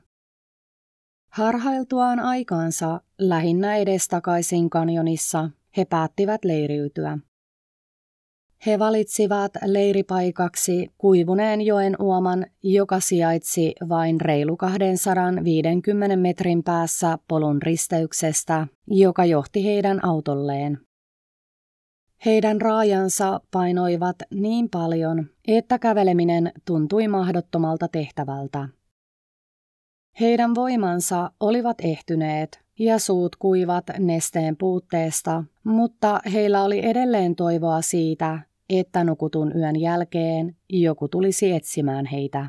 Harhailtuaan 1.31 2.19
aikaansa 2.19 3.01
lähinnä 3.19 3.75
edestakaisin 3.75 4.69
kanjonissa 4.69 5.49
he 5.77 5.85
päättivät 5.85 6.45
leiriytyä. 6.45 7.17
He 8.65 8.79
valitsivat 8.79 9.51
leiripaikaksi 9.65 10.87
kuivuneen 10.97 11.61
joen 11.61 11.95
uoman, 11.99 12.45
joka 12.63 12.99
sijaitsi 12.99 13.75
vain 13.89 14.21
reilu 14.21 14.57
250 14.57 16.15
metrin 16.15 16.63
päässä 16.63 17.17
polun 17.27 17.61
risteyksestä, 17.61 18.67
joka 18.87 19.25
johti 19.25 19.65
heidän 19.65 20.05
autolleen. 20.05 20.77
Heidän 22.25 22.61
raajansa 22.61 23.41
painoivat 23.51 24.15
niin 24.33 24.69
paljon, 24.69 25.25
että 25.47 25.79
käveleminen 25.79 26.51
tuntui 26.65 27.07
mahdottomalta 27.07 27.87
tehtävältä. 27.87 28.69
Heidän 30.19 30.55
voimansa 30.55 31.31
olivat 31.39 31.77
ehtyneet 31.81 32.61
ja 32.79 32.99
suut 32.99 33.35
kuivat 33.35 33.85
nesteen 33.99 34.57
puutteesta, 34.57 35.43
mutta 35.63 36.19
heillä 36.33 36.63
oli 36.63 36.85
edelleen 36.85 37.35
toivoa 37.35 37.81
siitä, 37.81 38.39
että 38.79 39.03
nukutun 39.03 39.51
yön 39.55 39.79
jälkeen 39.79 40.55
joku 40.69 41.07
tulisi 41.07 41.51
etsimään 41.51 42.05
heitä. 42.05 42.47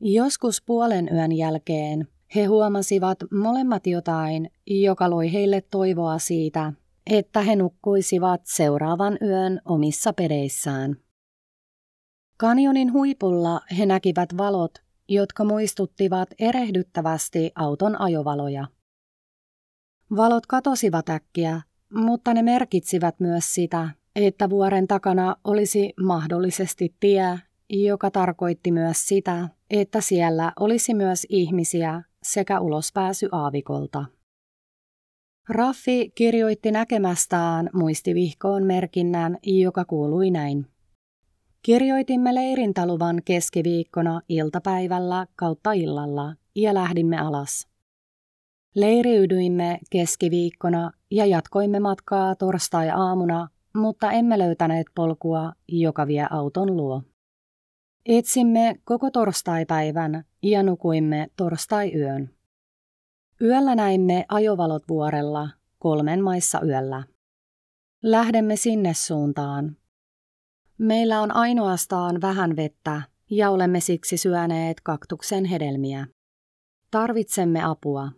Joskus 0.00 0.62
puolen 0.66 1.08
yön 1.12 1.32
jälkeen 1.32 2.08
he 2.34 2.44
huomasivat 2.44 3.18
molemmat 3.32 3.86
jotain, 3.86 4.50
joka 4.66 5.10
loi 5.10 5.32
heille 5.32 5.60
toivoa 5.60 6.18
siitä, 6.18 6.72
että 7.06 7.42
he 7.42 7.56
nukkuisivat 7.56 8.40
seuraavan 8.44 9.18
yön 9.22 9.60
omissa 9.64 10.12
pedeissään. 10.12 10.96
Kanjonin 12.36 12.92
huipulla 12.92 13.60
he 13.78 13.86
näkivät 13.86 14.36
valot, 14.36 14.72
jotka 15.08 15.44
muistuttivat 15.44 16.28
erehdyttävästi 16.38 17.52
auton 17.54 18.00
ajovaloja. 18.00 18.66
Valot 20.16 20.46
katosivat 20.46 21.08
äkkiä, 21.08 21.60
mutta 21.94 22.34
ne 22.34 22.42
merkitsivät 22.42 23.20
myös 23.20 23.54
sitä, 23.54 23.90
että 24.26 24.50
vuoren 24.50 24.88
takana 24.88 25.36
olisi 25.44 25.92
mahdollisesti 26.00 26.94
tie, 27.00 27.38
joka 27.70 28.10
tarkoitti 28.10 28.72
myös 28.72 29.08
sitä, 29.08 29.48
että 29.70 30.00
siellä 30.00 30.52
olisi 30.60 30.94
myös 30.94 31.26
ihmisiä 31.28 32.02
sekä 32.22 32.60
ulospääsy 32.60 33.28
aavikolta. 33.32 34.04
Raffi 35.48 36.12
kirjoitti 36.14 36.70
näkemästään 36.70 37.70
muistivihkoon 37.72 38.62
merkinnän, 38.62 39.38
joka 39.42 39.84
kuului 39.84 40.30
näin. 40.30 40.66
Kirjoitimme 41.62 42.34
leirintaluvan 42.34 43.22
keskiviikkona 43.24 44.20
iltapäivällä 44.28 45.26
kautta 45.36 45.72
illalla 45.72 46.34
ja 46.56 46.74
lähdimme 46.74 47.18
alas. 47.18 47.68
Leiriydyimme 48.74 49.78
keskiviikkona 49.90 50.90
ja 51.10 51.26
jatkoimme 51.26 51.80
matkaa 51.80 52.34
torstai-aamuna 52.34 53.48
mutta 53.74 54.10
emme 54.12 54.38
löytäneet 54.38 54.86
polkua, 54.94 55.52
joka 55.68 56.06
vie 56.06 56.26
auton 56.30 56.76
luo. 56.76 57.02
Etsimme 58.06 58.80
koko 58.84 59.10
torstaipäivän 59.10 60.24
ja 60.42 60.62
nukuimme 60.62 61.26
torstai-yön. 61.36 62.30
Yöllä 63.40 63.74
näimme 63.74 64.24
ajovalot 64.28 64.82
vuorella, 64.88 65.48
kolmen 65.78 66.22
maissa 66.22 66.60
yöllä. 66.66 67.02
Lähdemme 68.02 68.56
sinne 68.56 68.94
suuntaan. 68.94 69.76
Meillä 70.78 71.20
on 71.20 71.36
ainoastaan 71.36 72.20
vähän 72.20 72.56
vettä 72.56 73.02
ja 73.30 73.50
olemme 73.50 73.80
siksi 73.80 74.16
syöneet 74.16 74.80
kaktuksen 74.80 75.44
hedelmiä. 75.44 76.06
Tarvitsemme 76.90 77.64
apua. 77.64 78.10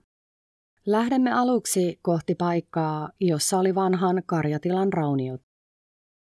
Lähdemme 0.87 1.33
aluksi 1.33 1.99
kohti 2.03 2.35
paikkaa, 2.35 3.11
jossa 3.21 3.59
oli 3.59 3.75
vanhan 3.75 4.23
karjatilan 4.27 4.93
rauniot. 4.93 5.41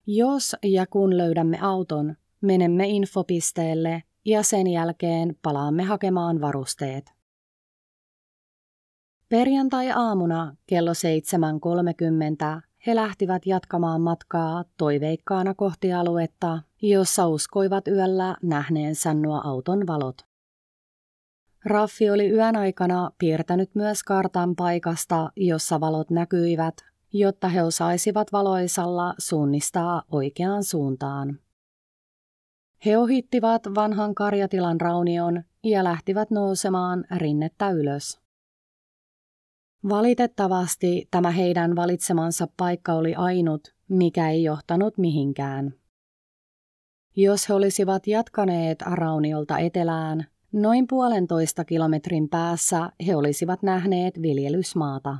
Jos 0.06 0.56
ja 0.62 0.86
kun 0.86 1.16
löydämme 1.16 1.58
auton, 1.60 2.16
menemme 2.40 2.88
infopisteelle 2.88 4.02
ja 4.24 4.42
sen 4.42 4.66
jälkeen 4.66 5.36
palaamme 5.42 5.82
hakemaan 5.82 6.40
varusteet. 6.40 7.12
Perjantai-aamuna 9.28 10.56
kello 10.66 10.92
7.30 10.92 12.62
he 12.86 12.94
lähtivät 12.94 13.46
jatkamaan 13.46 14.00
matkaa 14.00 14.64
toiveikkaana 14.76 15.54
kohti 15.54 15.92
aluetta, 15.92 16.62
jossa 16.82 17.28
uskoivat 17.28 17.88
yöllä 17.88 18.36
nähneensä 18.42 19.14
nuo 19.14 19.40
auton 19.44 19.86
valot. 19.86 20.29
Raffi 21.64 22.10
oli 22.10 22.30
yön 22.30 22.56
aikana 22.56 23.10
piirtänyt 23.18 23.74
myös 23.74 24.02
kartan 24.02 24.56
paikasta, 24.56 25.32
jossa 25.36 25.80
valot 25.80 26.10
näkyivät, 26.10 26.74
jotta 27.12 27.48
he 27.48 27.62
osaisivat 27.62 28.32
valoisalla 28.32 29.14
suunnistaa 29.18 30.02
oikeaan 30.10 30.64
suuntaan. 30.64 31.38
He 32.86 32.98
ohittivat 32.98 33.62
vanhan 33.74 34.14
karjatilan 34.14 34.80
raunion 34.80 35.42
ja 35.64 35.84
lähtivät 35.84 36.30
nousemaan 36.30 37.04
rinnettä 37.16 37.70
ylös. 37.70 38.20
Valitettavasti 39.88 41.08
tämä 41.10 41.30
heidän 41.30 41.76
valitsemansa 41.76 42.48
paikka 42.56 42.92
oli 42.92 43.14
ainut, 43.14 43.74
mikä 43.88 44.30
ei 44.30 44.42
johtanut 44.42 44.98
mihinkään. 44.98 45.74
Jos 47.16 47.48
he 47.48 47.54
olisivat 47.54 48.06
jatkaneet 48.06 48.82
rauniolta 48.82 49.58
etelään, 49.58 50.26
noin 50.52 50.86
puolentoista 50.86 51.64
kilometrin 51.64 52.28
päässä 52.28 52.90
he 53.06 53.16
olisivat 53.16 53.62
nähneet 53.62 54.22
viljelysmaata. 54.22 55.18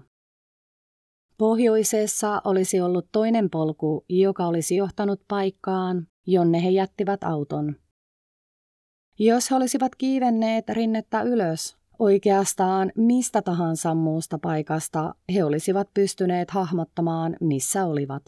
Pohjoisessa 1.38 2.42
olisi 2.44 2.80
ollut 2.80 3.08
toinen 3.12 3.50
polku, 3.50 4.04
joka 4.08 4.46
olisi 4.46 4.76
johtanut 4.76 5.20
paikkaan, 5.28 6.06
jonne 6.26 6.64
he 6.64 6.70
jättivät 6.70 7.24
auton. 7.24 7.76
Jos 9.18 9.50
he 9.50 9.56
olisivat 9.56 9.94
kiivenneet 9.94 10.68
rinnettä 10.68 11.22
ylös, 11.22 11.76
oikeastaan 11.98 12.92
mistä 12.96 13.42
tahansa 13.42 13.94
muusta 13.94 14.38
paikasta 14.38 15.14
he 15.34 15.44
olisivat 15.44 15.88
pystyneet 15.94 16.50
hahmottamaan, 16.50 17.36
missä 17.40 17.84
olivat. 17.84 18.22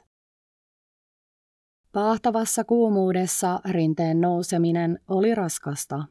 Pahtavassa 1.92 2.64
kuumuudessa 2.64 3.60
rinteen 3.70 4.20
nouseminen 4.20 4.98
oli 5.08 5.34
raskasta. 5.34 6.04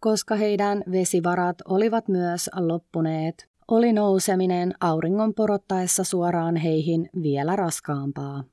Koska 0.00 0.34
heidän 0.34 0.82
vesivarat 0.92 1.56
olivat 1.68 2.08
myös 2.08 2.50
loppuneet, 2.56 3.48
oli 3.68 3.92
nouseminen 3.92 4.74
auringon 4.80 5.34
porottaessa 5.34 6.04
suoraan 6.04 6.56
heihin 6.56 7.10
vielä 7.22 7.56
raskaampaa. 7.56 8.44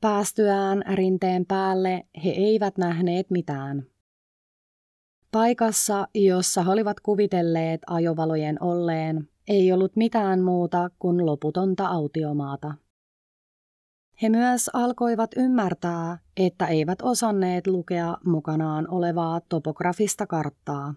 Päästyään 0.00 0.82
rinteen 0.94 1.46
päälle 1.46 2.06
he 2.24 2.30
eivät 2.30 2.78
nähneet 2.78 3.30
mitään. 3.30 3.86
Paikassa, 5.32 6.08
jossa 6.14 6.62
he 6.62 6.70
olivat 6.70 7.00
kuvitelleet 7.00 7.80
ajovalojen 7.86 8.62
olleen, 8.62 9.28
ei 9.48 9.72
ollut 9.72 9.96
mitään 9.96 10.42
muuta 10.42 10.90
kuin 10.98 11.26
loputonta 11.26 11.86
autiomaata. 11.86 12.74
He 14.22 14.28
myös 14.28 14.70
alkoivat 14.72 15.30
ymmärtää, 15.36 16.18
että 16.36 16.66
eivät 16.66 17.02
osanneet 17.02 17.66
lukea 17.66 18.16
mukanaan 18.24 18.90
olevaa 18.90 19.40
topografista 19.48 20.26
karttaa. 20.26 20.94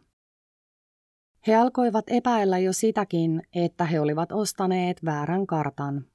He 1.48 1.56
alkoivat 1.56 2.06
epäillä 2.08 2.58
jo 2.60 2.74
sitäkin, 2.74 3.42
että 3.56 3.86
he 3.86 4.00
olivat 4.00 4.32
ostaneet 4.32 5.06
väärän 5.06 5.48
kartan. 5.48 6.06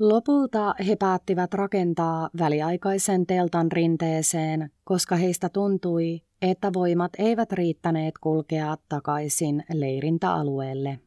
Lopulta 0.00 0.74
he 0.86 0.96
päättivät 0.96 1.54
rakentaa 1.54 2.30
väliaikaisen 2.38 3.26
teltan 3.26 3.72
rinteeseen, 3.72 4.70
koska 4.84 5.16
heistä 5.16 5.48
tuntui, 5.48 6.22
että 6.42 6.72
voimat 6.72 7.12
eivät 7.18 7.52
riittäneet 7.52 8.14
kulkea 8.20 8.76
takaisin 8.88 9.64
leirintäalueelle. 9.72 11.00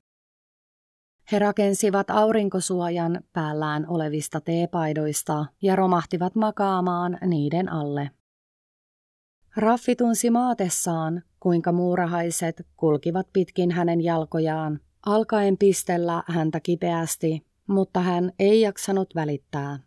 He 1.32 1.40
rakensivat 1.40 2.10
aurinkosuojan 2.10 3.22
päällään 3.34 3.86
olevista 3.88 4.42
teepaidoista 4.42 5.46
ja 5.62 5.76
romahtivat 5.76 6.36
makaamaan 6.36 7.18
niiden 7.26 7.72
alle. 7.72 8.12
Raffi 9.56 9.96
tunsi 9.96 10.30
maatessaan, 10.30 11.24
kuinka 11.40 11.72
muurahaiset 11.72 12.68
kulkivat 12.78 13.28
pitkin 13.34 13.72
hänen 13.72 14.02
jalkojaan, 14.02 14.80
alkaen 15.06 15.58
pistellä 15.58 16.24
häntä 16.28 16.60
kipeästi, 16.60 17.46
mutta 17.68 18.00
hän 18.00 18.32
ei 18.40 18.62
jaksanut 18.62 19.16
välittää. 19.16 19.80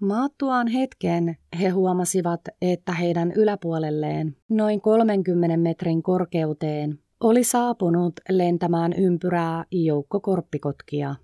Maattuaan 0.00 0.68
hetken 0.68 1.36
he 1.60 1.68
huomasivat, 1.68 2.40
että 2.62 2.92
heidän 2.92 3.32
yläpuolelleen, 3.32 4.36
noin 4.48 4.80
30 4.80 5.56
metrin 5.56 6.02
korkeuteen, 6.02 6.98
oli 7.20 7.44
saapunut 7.44 8.12
lentämään 8.28 8.92
ympyrää 8.92 9.64
joukko 9.70 10.20
korppikotkia. 10.20 11.14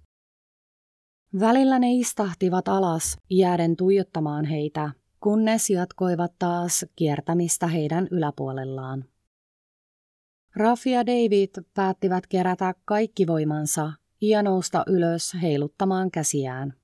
Välillä 1.40 1.78
ne 1.78 1.92
istahtivat 1.92 2.68
alas 2.68 3.18
jääden 3.30 3.76
tuijottamaan 3.76 4.44
heitä, 4.44 4.90
kunnes 5.20 5.70
jatkoivat 5.70 6.32
taas 6.38 6.86
kiertämistä 6.96 7.66
heidän 7.66 8.08
yläpuolellaan. 8.10 9.04
Raffi 10.56 10.90
ja 10.90 11.06
David 11.06 11.50
päättivät 11.74 12.26
kerätä 12.26 12.74
kaikki 12.84 13.26
voimansa 13.26 13.92
ja 14.20 14.42
nousta 14.42 14.84
ylös 14.86 15.36
heiluttamaan 15.42 16.10
käsiään. 16.10 16.74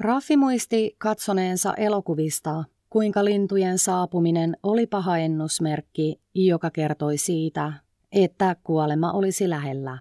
Raffi 0.00 0.36
muisti 0.36 0.96
katsoneensa 0.98 1.74
elokuvista, 1.74 2.64
kuinka 2.94 3.24
lintujen 3.24 3.78
saapuminen 3.78 4.56
oli 4.62 4.86
paha 4.86 5.18
ennusmerkki, 5.18 6.20
joka 6.34 6.70
kertoi 6.70 7.16
siitä, 7.16 7.72
että 8.12 8.56
kuolema 8.64 9.12
olisi 9.12 9.50
lähellä. 9.50 9.98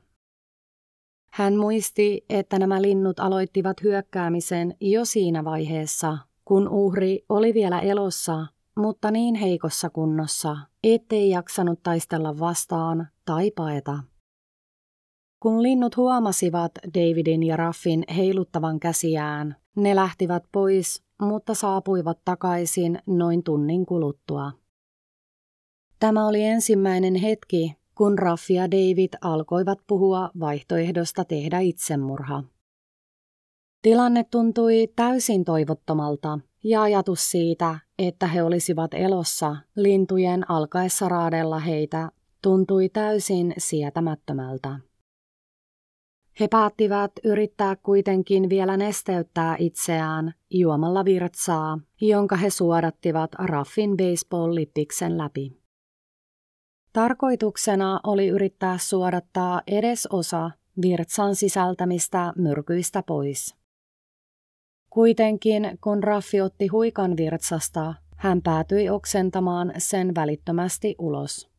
Hän 1.32 1.56
muisti, 1.56 2.26
että 2.30 2.60
nämä 2.60 2.82
linnut 2.82 3.20
aloittivat 3.20 3.84
hyökkäämisen 3.84 4.76
jo 4.82 5.06
siinä 5.06 5.44
vaiheessa, 5.44 6.18
kun 6.46 6.70
uhri 6.70 7.26
oli 7.30 7.54
vielä 7.54 7.80
elossa, 7.80 8.46
mutta 8.78 9.12
niin 9.12 9.36
heikossa 9.36 9.90
kunnossa, 9.90 10.58
ettei 10.84 11.30
jaksanut 11.30 11.84
taistella 11.84 12.40
vastaan 12.40 13.08
tai 13.26 13.52
paeta. 13.52 14.00
Kun 15.40 15.64
linnut 15.64 15.98
huomasivat 15.98 16.72
Davidin 16.94 17.44
ja 17.44 17.58
Raffin 17.58 18.04
heiluttavan 18.16 18.80
käsiään, 18.80 19.56
ne 19.76 19.96
lähtivät 19.96 20.44
pois, 20.52 21.04
mutta 21.24 21.54
saapuivat 21.54 22.20
takaisin 22.26 23.00
noin 23.06 23.44
tunnin 23.44 23.86
kuluttua. 23.86 24.52
Tämä 26.00 26.28
oli 26.28 26.44
ensimmäinen 26.44 27.16
hetki, 27.16 27.76
kun 27.96 28.20
Raffi 28.20 28.54
ja 28.54 28.72
David 28.72 29.14
alkoivat 29.22 29.80
puhua 29.88 30.30
vaihtoehdosta 30.40 31.26
tehdä 31.26 31.60
itsemurha. 31.60 32.44
Tilanne 33.82 34.24
tuntui 34.24 34.88
täysin 34.96 35.46
toivottomalta 35.46 36.40
ja 36.64 36.82
ajatus 36.82 37.32
siitä, 37.32 37.80
että 38.00 38.28
he 38.28 38.44
olisivat 38.44 38.94
elossa 38.94 39.56
lintujen 39.76 40.50
alkaessa 40.52 41.10
raadella 41.10 41.60
heitä, 41.60 42.12
tuntui 42.42 42.90
täysin 42.90 43.54
sietämättömältä. 43.58 44.80
He 46.40 46.48
päättivät 46.48 47.12
yrittää 47.24 47.76
kuitenkin 47.76 48.50
vielä 48.50 48.78
nesteyttää 48.78 49.56
itseään 49.60 50.34
juomalla 50.50 51.06
virtsaa, 51.06 51.80
jonka 52.02 52.36
he 52.36 52.50
suodattivat 52.50 53.32
Raffin 53.34 53.92
baseball-lippiksen 53.98 55.18
läpi. 55.18 55.64
Tarkoituksena 56.94 58.00
oli 58.04 58.28
yrittää 58.28 58.78
suodattaa 58.78 59.62
edes 59.68 60.08
osa 60.12 60.52
virtsan 60.82 61.36
sisältämistä 61.36 62.34
myrkyistä 62.38 63.04
pois. 63.08 63.56
Kuitenkin, 64.90 65.78
kun 65.82 66.04
Raffi 66.04 66.42
otti 66.42 66.68
huikan 66.68 67.18
virtsasta, 67.18 67.94
hän 68.18 68.42
päätyi 68.42 68.90
oksentamaan 68.90 69.74
sen 69.78 70.16
välittömästi 70.16 70.96
ulos. 71.00 71.50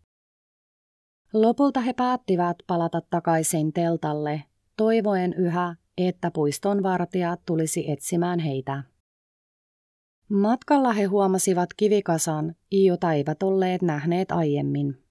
Lopulta 1.33 1.81
he 1.81 1.93
päättivät 1.93 2.57
palata 2.67 3.01
takaisin 3.11 3.73
teltalle, 3.73 4.43
toivoen 4.77 5.33
yhä, 5.33 5.77
että 5.99 6.31
puiston 6.31 6.83
vartija 6.83 7.37
tulisi 7.47 7.91
etsimään 7.91 8.39
heitä. 8.39 8.83
Matkalla 10.29 10.93
he 10.93 11.05
huomasivat 11.05 11.69
kivikasan, 11.77 12.55
jota 12.73 13.13
eivät 13.13 13.43
olleet 13.43 13.83
nähneet 13.83 14.33
aiemmin. 14.33 15.05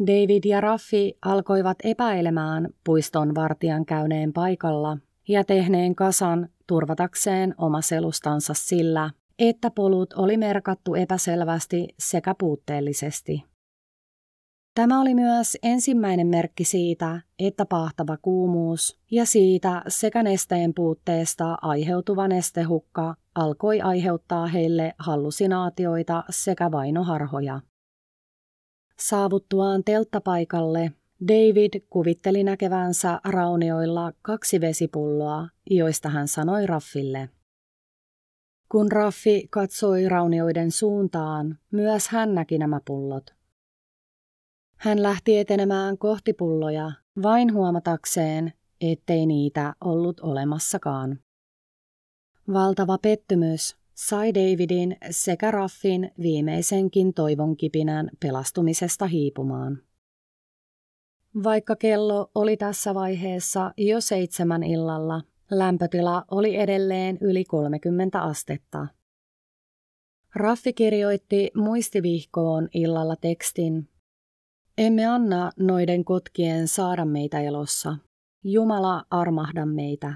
David 0.00 0.44
ja 0.44 0.60
Raffi 0.60 1.18
alkoivat 1.22 1.78
epäilemään 1.84 2.68
puiston 2.84 3.34
vartijan 3.34 3.86
käyneen 3.86 4.32
paikalla 4.32 4.98
ja 5.28 5.44
tehneen 5.44 5.94
kasan 5.94 6.48
turvatakseen 6.66 7.54
oma 7.58 7.80
selustansa 7.80 8.54
sillä, 8.54 9.10
että 9.38 9.70
polut 9.70 10.12
oli 10.12 10.36
merkattu 10.36 10.94
epäselvästi 10.94 11.88
sekä 11.98 12.34
puutteellisesti. 12.38 13.44
Tämä 14.78 15.00
oli 15.00 15.14
myös 15.14 15.58
ensimmäinen 15.62 16.26
merkki 16.26 16.64
siitä, 16.64 17.20
että 17.38 17.66
pahtava 17.66 18.16
kuumuus 18.16 19.00
ja 19.10 19.26
siitä 19.26 19.82
sekä 19.88 20.22
nesteen 20.22 20.74
puutteesta 20.74 21.58
aiheutuva 21.62 22.28
nestehukka 22.28 23.14
alkoi 23.34 23.80
aiheuttaa 23.80 24.46
heille 24.46 24.94
hallusinaatioita 24.98 26.24
sekä 26.30 26.70
vainoharhoja. 26.70 27.60
Saavuttuaan 28.98 29.84
telttapaikalle 29.84 30.92
David 31.28 31.80
kuvitteli 31.90 32.44
näkevänsä 32.44 33.20
raunioilla 33.24 34.12
kaksi 34.22 34.60
vesipulloa, 34.60 35.48
joista 35.70 36.08
hän 36.08 36.28
sanoi 36.28 36.66
Raffille. 36.66 37.28
Kun 38.68 38.92
Raffi 38.92 39.46
katsoi 39.50 40.08
raunioiden 40.08 40.70
suuntaan, 40.70 41.58
myös 41.70 42.08
hän 42.08 42.34
näki 42.34 42.58
nämä 42.58 42.80
pullot. 42.84 43.37
Hän 44.78 45.02
lähti 45.02 45.38
etenemään 45.38 45.98
kohti 45.98 46.32
pulloja, 46.32 46.92
vain 47.22 47.54
huomatakseen, 47.54 48.52
ettei 48.80 49.26
niitä 49.26 49.74
ollut 49.80 50.20
olemassakaan. 50.20 51.18
Valtava 52.52 52.98
pettymys 52.98 53.76
sai 53.94 54.34
Davidin 54.34 54.96
sekä 55.10 55.50
Raffin 55.50 56.10
viimeisenkin 56.22 57.14
toivon 57.14 57.56
kipinän 57.56 58.10
pelastumisesta 58.20 59.06
hiipumaan. 59.06 59.82
Vaikka 61.42 61.76
kello 61.76 62.30
oli 62.34 62.56
tässä 62.56 62.94
vaiheessa 62.94 63.72
jo 63.76 64.00
seitsemän 64.00 64.62
illalla, 64.62 65.22
lämpötila 65.50 66.24
oli 66.30 66.56
edelleen 66.56 67.18
yli 67.20 67.44
30 67.44 68.22
astetta. 68.22 68.86
Raffi 70.34 70.72
kirjoitti 70.72 71.50
muistivihkoon 71.54 72.68
illalla 72.74 73.16
tekstin. 73.16 73.88
Emme 74.78 75.06
anna 75.06 75.50
noiden 75.58 76.04
kotkien 76.04 76.68
saada 76.68 77.04
meitä 77.04 77.40
elossa. 77.40 77.96
Jumala 78.44 79.04
armahda 79.10 79.66
meitä. 79.66 80.14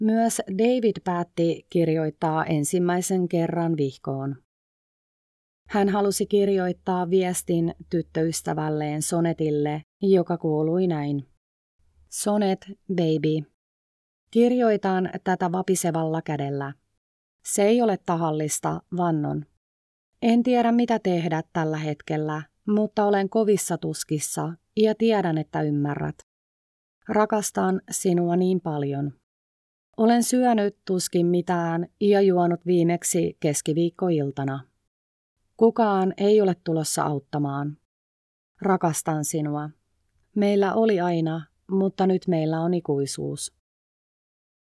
Myös 0.00 0.42
David 0.58 0.96
päätti 1.04 1.66
kirjoittaa 1.70 2.44
ensimmäisen 2.44 3.28
kerran 3.28 3.76
vihkoon. 3.76 4.36
Hän 5.68 5.88
halusi 5.88 6.26
kirjoittaa 6.26 7.10
viestin 7.10 7.74
tyttöystävälleen 7.90 9.02
Sonetille, 9.02 9.82
joka 10.02 10.38
kuului 10.38 10.86
näin. 10.86 11.28
Sonet, 12.10 12.60
baby. 12.94 13.52
Kirjoitan 14.30 15.10
tätä 15.24 15.52
vapisevalla 15.52 16.22
kädellä. 16.22 16.72
Se 17.44 17.62
ei 17.62 17.82
ole 17.82 17.98
tahallista, 18.06 18.82
vannon. 18.96 19.46
En 20.22 20.42
tiedä 20.42 20.72
mitä 20.72 20.98
tehdä 20.98 21.42
tällä 21.52 21.76
hetkellä, 21.76 22.42
mutta 22.68 23.04
olen 23.04 23.28
kovissa 23.28 23.78
tuskissa 23.78 24.52
ja 24.76 24.94
tiedän, 24.94 25.38
että 25.38 25.62
ymmärrät. 25.62 26.18
Rakastan 27.08 27.80
sinua 27.90 28.36
niin 28.36 28.60
paljon. 28.60 29.12
Olen 29.96 30.22
syönyt 30.22 30.76
tuskin 30.84 31.26
mitään 31.26 31.86
ja 32.00 32.20
juonut 32.20 32.66
viimeksi 32.66 33.36
keskiviikkoiltana. 33.40 34.64
Kukaan 35.56 36.14
ei 36.16 36.40
ole 36.40 36.56
tulossa 36.64 37.02
auttamaan. 37.02 37.76
Rakastan 38.62 39.24
sinua. 39.24 39.70
Meillä 40.34 40.74
oli 40.74 41.00
aina, 41.00 41.46
mutta 41.70 42.06
nyt 42.06 42.22
meillä 42.28 42.60
on 42.60 42.74
ikuisuus. 42.74 43.57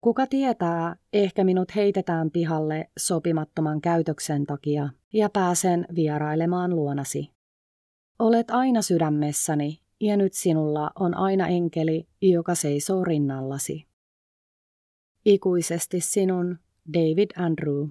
Kuka 0.01 0.27
tietää, 0.27 0.95
ehkä 1.13 1.43
minut 1.43 1.75
heitetään 1.75 2.31
pihalle 2.31 2.89
sopimattoman 2.99 3.81
käytöksen 3.81 4.45
takia 4.45 4.89
ja 5.13 5.29
pääsen 5.29 5.85
vierailemaan 5.95 6.75
luonasi. 6.75 7.31
Olet 8.19 8.51
aina 8.51 8.81
sydämessäni 8.81 9.79
ja 9.99 10.17
nyt 10.17 10.33
sinulla 10.33 10.91
on 10.99 11.17
aina 11.17 11.47
enkeli, 11.47 12.07
joka 12.21 12.55
seisoo 12.55 13.03
rinnallasi. 13.03 13.88
Ikuisesti 15.25 16.01
sinun, 16.01 16.59
David 16.93 17.29
Andrew. 17.38 17.88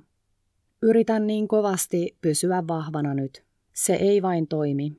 Yritän 0.83 1.27
niin 1.27 1.49
kovasti 1.49 2.19
pysyä 2.21 2.67
vahvana 2.69 3.15
nyt. 3.15 3.45
Se 3.75 3.95
ei 3.95 4.23
vain 4.23 4.49
toimi. 4.49 4.93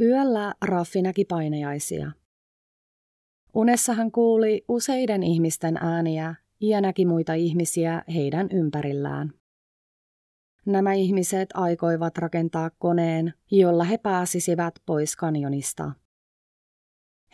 Yöllä 0.00 0.54
Raffi 0.64 1.02
näki 1.02 1.24
painajaisia. 1.24 2.12
Unessa 3.54 3.92
hän 3.92 4.12
kuuli 4.12 4.64
useiden 4.68 5.22
ihmisten 5.22 5.76
ääniä 5.76 6.34
ja 6.60 6.80
näki 6.80 7.06
muita 7.06 7.34
ihmisiä 7.34 8.02
heidän 8.14 8.48
ympärillään. 8.52 9.32
Nämä 10.66 10.92
ihmiset 10.92 11.48
aikoivat 11.54 12.18
rakentaa 12.18 12.70
koneen, 12.78 13.34
jolla 13.50 13.84
he 13.84 13.98
pääsisivät 13.98 14.74
pois 14.86 15.16
kanjonista. 15.16 15.92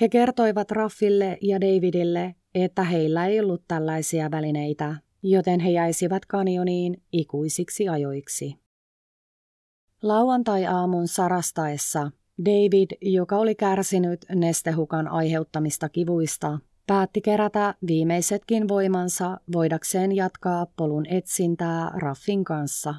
He 0.00 0.08
kertoivat 0.08 0.70
Raffille 0.70 1.38
ja 1.42 1.60
Davidille, 1.60 2.34
että 2.54 2.84
heillä 2.84 3.26
ei 3.26 3.40
ollut 3.40 3.62
tällaisia 3.68 4.30
välineitä, 4.30 4.96
joten 5.22 5.60
he 5.60 5.70
jäisivät 5.70 6.26
kanjoniin 6.26 7.02
ikuisiksi 7.12 7.88
ajoiksi. 7.88 8.54
Lauantai-aamun 10.02 11.08
sarastaessa 11.08 12.10
David, 12.38 12.90
joka 13.00 13.36
oli 13.36 13.54
kärsinyt 13.54 14.24
nestehukan 14.34 15.08
aiheuttamista 15.08 15.88
kivuista, 15.88 16.58
päätti 16.86 17.20
kerätä 17.20 17.74
viimeisetkin 17.86 18.68
voimansa 18.68 19.40
voidakseen 19.52 20.12
jatkaa 20.12 20.66
polun 20.76 21.06
etsintää 21.06 21.90
Raffin 21.94 22.44
kanssa. 22.44 22.94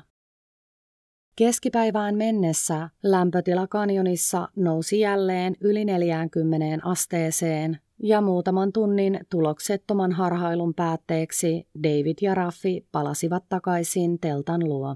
Keskipäivään 1.36 2.16
mennessä 2.16 2.90
lämpötila 3.04 3.68
kanjonissa 3.68 4.50
nousi 4.56 5.00
jälleen 5.00 5.56
yli 5.62 5.86
40 5.86 6.90
asteeseen 6.90 7.80
ja 8.04 8.22
muutaman 8.22 8.72
tunnin 8.74 9.20
tuloksettoman 9.30 10.12
harhailun 10.12 10.74
päätteeksi 10.74 11.68
David 11.84 12.18
ja 12.22 12.36
Raffi 12.36 12.88
palasivat 12.92 13.44
takaisin 13.50 14.20
teltan 14.20 14.70
luo. 14.70 14.96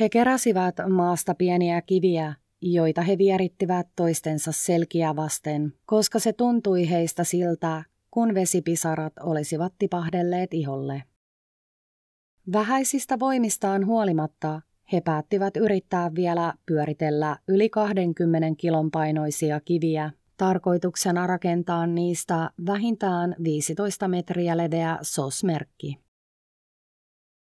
He 0.00 0.08
keräsivät 0.08 0.76
maasta 0.88 1.34
pieniä 1.34 1.82
kiviä, 1.82 2.34
joita 2.62 3.02
he 3.02 3.18
vierittivät 3.18 3.88
toistensa 3.96 4.52
selkiä 4.52 5.16
vasten, 5.16 5.72
koska 5.86 6.18
se 6.18 6.32
tuntui 6.32 6.90
heistä 6.90 7.24
siltä, 7.24 7.84
kun 8.10 8.34
vesipisarat 8.34 9.12
olisivat 9.20 9.72
tipahdelleet 9.78 10.54
iholle. 10.54 11.02
Vähäisistä 12.52 13.18
voimistaan 13.18 13.86
huolimatta 13.86 14.60
he 14.92 15.00
päättivät 15.00 15.56
yrittää 15.56 16.14
vielä 16.14 16.54
pyöritellä 16.66 17.38
yli 17.48 17.68
20 17.68 18.48
kilon 18.58 18.90
painoisia 18.90 19.60
kiviä, 19.60 20.10
tarkoituksena 20.36 21.26
rakentaa 21.26 21.86
niistä 21.86 22.50
vähintään 22.66 23.36
15 23.44 24.08
metriä 24.08 24.56
leveä 24.56 24.98
SOS-merkki. 25.02 25.98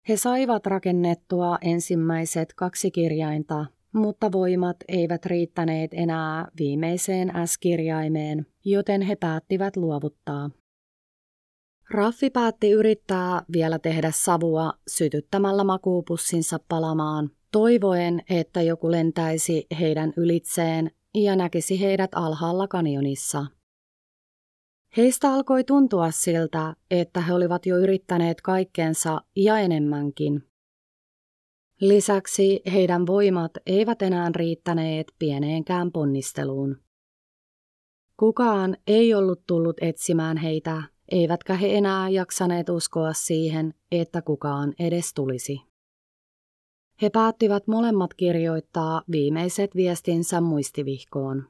He 0.08 0.16
saivat 0.16 0.66
rakennettua 0.66 1.58
ensimmäiset 1.60 2.54
kaksi 2.54 2.90
kirjainta, 2.90 3.66
mutta 3.92 4.32
voimat 4.32 4.76
eivät 4.88 5.26
riittäneet 5.26 5.90
enää 5.94 6.48
viimeiseen 6.58 7.32
S-kirjaimeen, 7.46 8.46
joten 8.64 9.02
he 9.02 9.16
päättivät 9.16 9.76
luovuttaa. 9.76 10.50
Raffi 11.90 12.30
päätti 12.30 12.70
yrittää 12.70 13.42
vielä 13.52 13.78
tehdä 13.78 14.10
savua 14.14 14.72
sytyttämällä 14.88 15.64
makuupussinsa 15.64 16.58
palamaan, 16.68 17.30
toivoen, 17.52 18.22
että 18.30 18.62
joku 18.62 18.90
lentäisi 18.90 19.66
heidän 19.80 20.12
ylitseen 20.16 20.90
ja 21.14 21.36
näkisi 21.36 21.80
heidät 21.80 22.10
alhaalla 22.14 22.68
kanjonissa. 22.68 23.46
Heistä 24.96 25.32
alkoi 25.32 25.64
tuntua 25.64 26.10
siltä, 26.10 26.76
että 26.90 27.20
he 27.20 27.34
olivat 27.34 27.66
jo 27.66 27.78
yrittäneet 27.78 28.40
kaikkensa 28.40 29.20
ja 29.36 29.58
enemmänkin. 29.58 30.51
Lisäksi 31.82 32.60
heidän 32.72 33.06
voimat 33.06 33.52
eivät 33.66 34.02
enää 34.02 34.30
riittäneet 34.36 35.06
pieneenkään 35.18 35.92
ponnisteluun. 35.92 36.76
Kukaan 38.16 38.76
ei 38.86 39.14
ollut 39.14 39.42
tullut 39.46 39.76
etsimään 39.80 40.36
heitä, 40.36 40.82
eivätkä 41.12 41.54
he 41.54 41.76
enää 41.76 42.08
jaksaneet 42.08 42.68
uskoa 42.68 43.12
siihen, 43.12 43.74
että 43.92 44.22
kukaan 44.22 44.72
edes 44.78 45.14
tulisi. 45.14 45.60
He 47.02 47.10
päättivät 47.10 47.66
molemmat 47.66 48.14
kirjoittaa 48.14 49.02
viimeiset 49.10 49.76
viestinsä 49.76 50.40
muistivihkoon. 50.40 51.48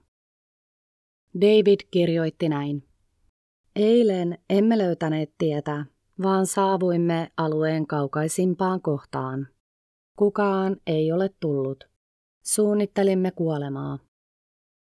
David 1.40 1.81
kirjoitti 1.90 2.49
näin. 2.49 2.83
Eilen 3.77 4.38
emme 4.51 4.79
löytäneet 4.79 5.33
tietä, 5.38 5.87
vaan 6.23 6.47
saavuimme 6.47 7.31
alueen 7.37 7.87
kaukaisimpaan 7.87 8.83
kohtaan. 8.83 9.49
Kukaan 10.18 10.77
ei 10.87 11.12
ole 11.12 11.31
tullut. 11.40 11.85
Suunnittelimme 12.44 13.31
kuolemaa. 13.31 13.98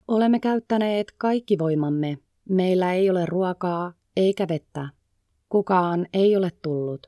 Olemme 0.08 0.40
käyttäneet 0.40 1.12
kaikki 1.18 1.58
voimamme. 1.58 2.18
Meillä 2.48 2.92
ei 2.92 3.10
ole 3.10 3.26
ruokaa 3.26 3.92
eikä 4.16 4.48
vettä. 4.48 4.88
Kukaan 5.48 6.06
ei 6.12 6.36
ole 6.36 6.50
tullut. 6.62 7.06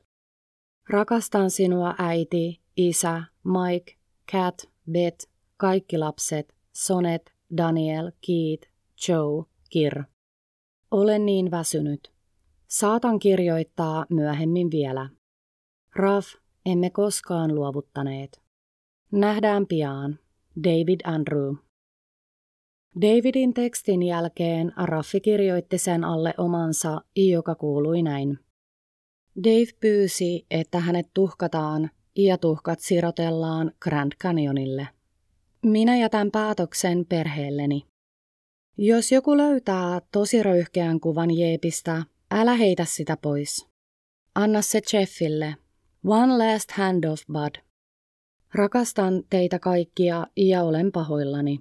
Rakastan 0.89 1.51
sinua 1.51 1.95
äiti, 1.99 2.61
isä, 2.77 3.23
Mike, 3.45 3.95
Cat, 4.33 4.55
Beth, 4.91 5.29
kaikki 5.57 5.99
lapset, 5.99 6.55
Sonet, 6.73 7.35
Daniel, 7.57 8.13
Keith, 8.27 8.69
Joe, 9.09 9.45
Kir. 9.71 10.03
Olen 10.91 11.27
niin 11.27 11.51
väsynyt. 11.51 12.13
Saatan 12.69 13.19
kirjoittaa 13.19 14.07
myöhemmin 14.11 14.71
vielä. 14.71 15.09
Raf, 15.97 16.27
emme 16.67 16.91
koskaan 16.91 17.55
luovuttaneet. 17.55 18.43
Nähdään 19.13 19.67
pian. 19.67 20.19
David 20.65 21.01
Andrew. 21.05 21.55
Davidin 23.01 23.55
tekstin 23.55 24.03
jälkeen 24.03 24.73
Raffi 24.77 25.21
kirjoitti 25.21 25.79
sen 25.79 26.05
alle 26.05 26.35
omansa, 26.39 27.01
joka 27.17 27.55
kuului 27.55 28.03
näin. 28.03 28.39
Dave 29.45 29.73
pyysi, 29.81 30.47
että 30.51 30.81
hänet 30.81 31.07
tuhkataan 31.15 31.91
ja 32.17 32.39
tuhkat 32.39 32.81
sirotellaan 32.81 33.73
Grand 33.81 34.13
Canyonille. 34.23 34.89
Minä 35.63 35.97
jätän 35.97 36.31
päätöksen 36.31 37.07
perheelleni. 37.07 37.87
Jos 38.79 39.13
joku 39.13 39.37
löytää 39.37 40.01
tosi 40.13 40.43
röyhkeän 40.43 41.01
kuvan 41.01 41.39
Jeepistä, 41.39 42.03
älä 42.31 42.55
heitä 42.55 42.85
sitä 42.85 43.17
pois. 43.17 43.67
Anna 44.35 44.63
se 44.63 44.81
Jeffille. 44.93 45.57
One 46.05 46.39
last 46.39 46.71
hand 46.71 47.05
of 47.05 47.21
bud. 47.33 47.63
Rakastan 48.55 49.23
teitä 49.31 49.59
kaikkia 49.59 50.27
ja 50.37 50.63
olen 50.63 50.93
pahoillani. 50.93 51.61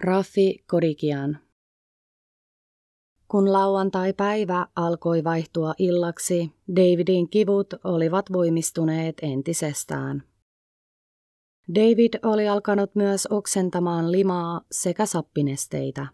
Raffi 0.00 0.64
Kodikian 0.66 1.38
kun 3.30 3.52
lauantai-päivä 3.52 4.66
alkoi 4.76 5.24
vaihtua 5.24 5.74
illaksi, 5.78 6.52
Davidin 6.76 7.28
kivut 7.28 7.74
olivat 7.84 8.32
voimistuneet 8.32 9.16
entisestään. 9.22 10.22
David 11.74 12.14
oli 12.22 12.48
alkanut 12.48 12.94
myös 12.94 13.26
oksentamaan 13.26 14.12
limaa 14.12 14.60
sekä 14.70 15.06
sappinesteitä. 15.06 16.06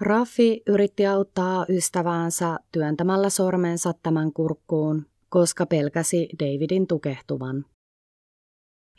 Raffi 0.00 0.62
yritti 0.66 1.06
auttaa 1.06 1.66
ystäväänsä 1.68 2.58
työntämällä 2.72 3.30
sormensa 3.30 3.92
tämän 4.02 4.32
kurkkuun, 4.32 5.06
koska 5.28 5.66
pelkäsi 5.66 6.28
Davidin 6.42 6.86
tukehtuvan. 6.86 7.64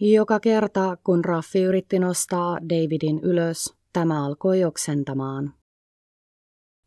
Joka 0.02 0.40
kerta, 0.40 0.98
kun 1.04 1.26
Raffi 1.26 1.62
yritti 1.62 2.00
nostaa 2.00 2.58
Davidin 2.70 3.20
ylös, 3.24 3.74
tämä 3.94 4.26
alkoi 4.26 4.64
oksentamaan. 4.64 5.54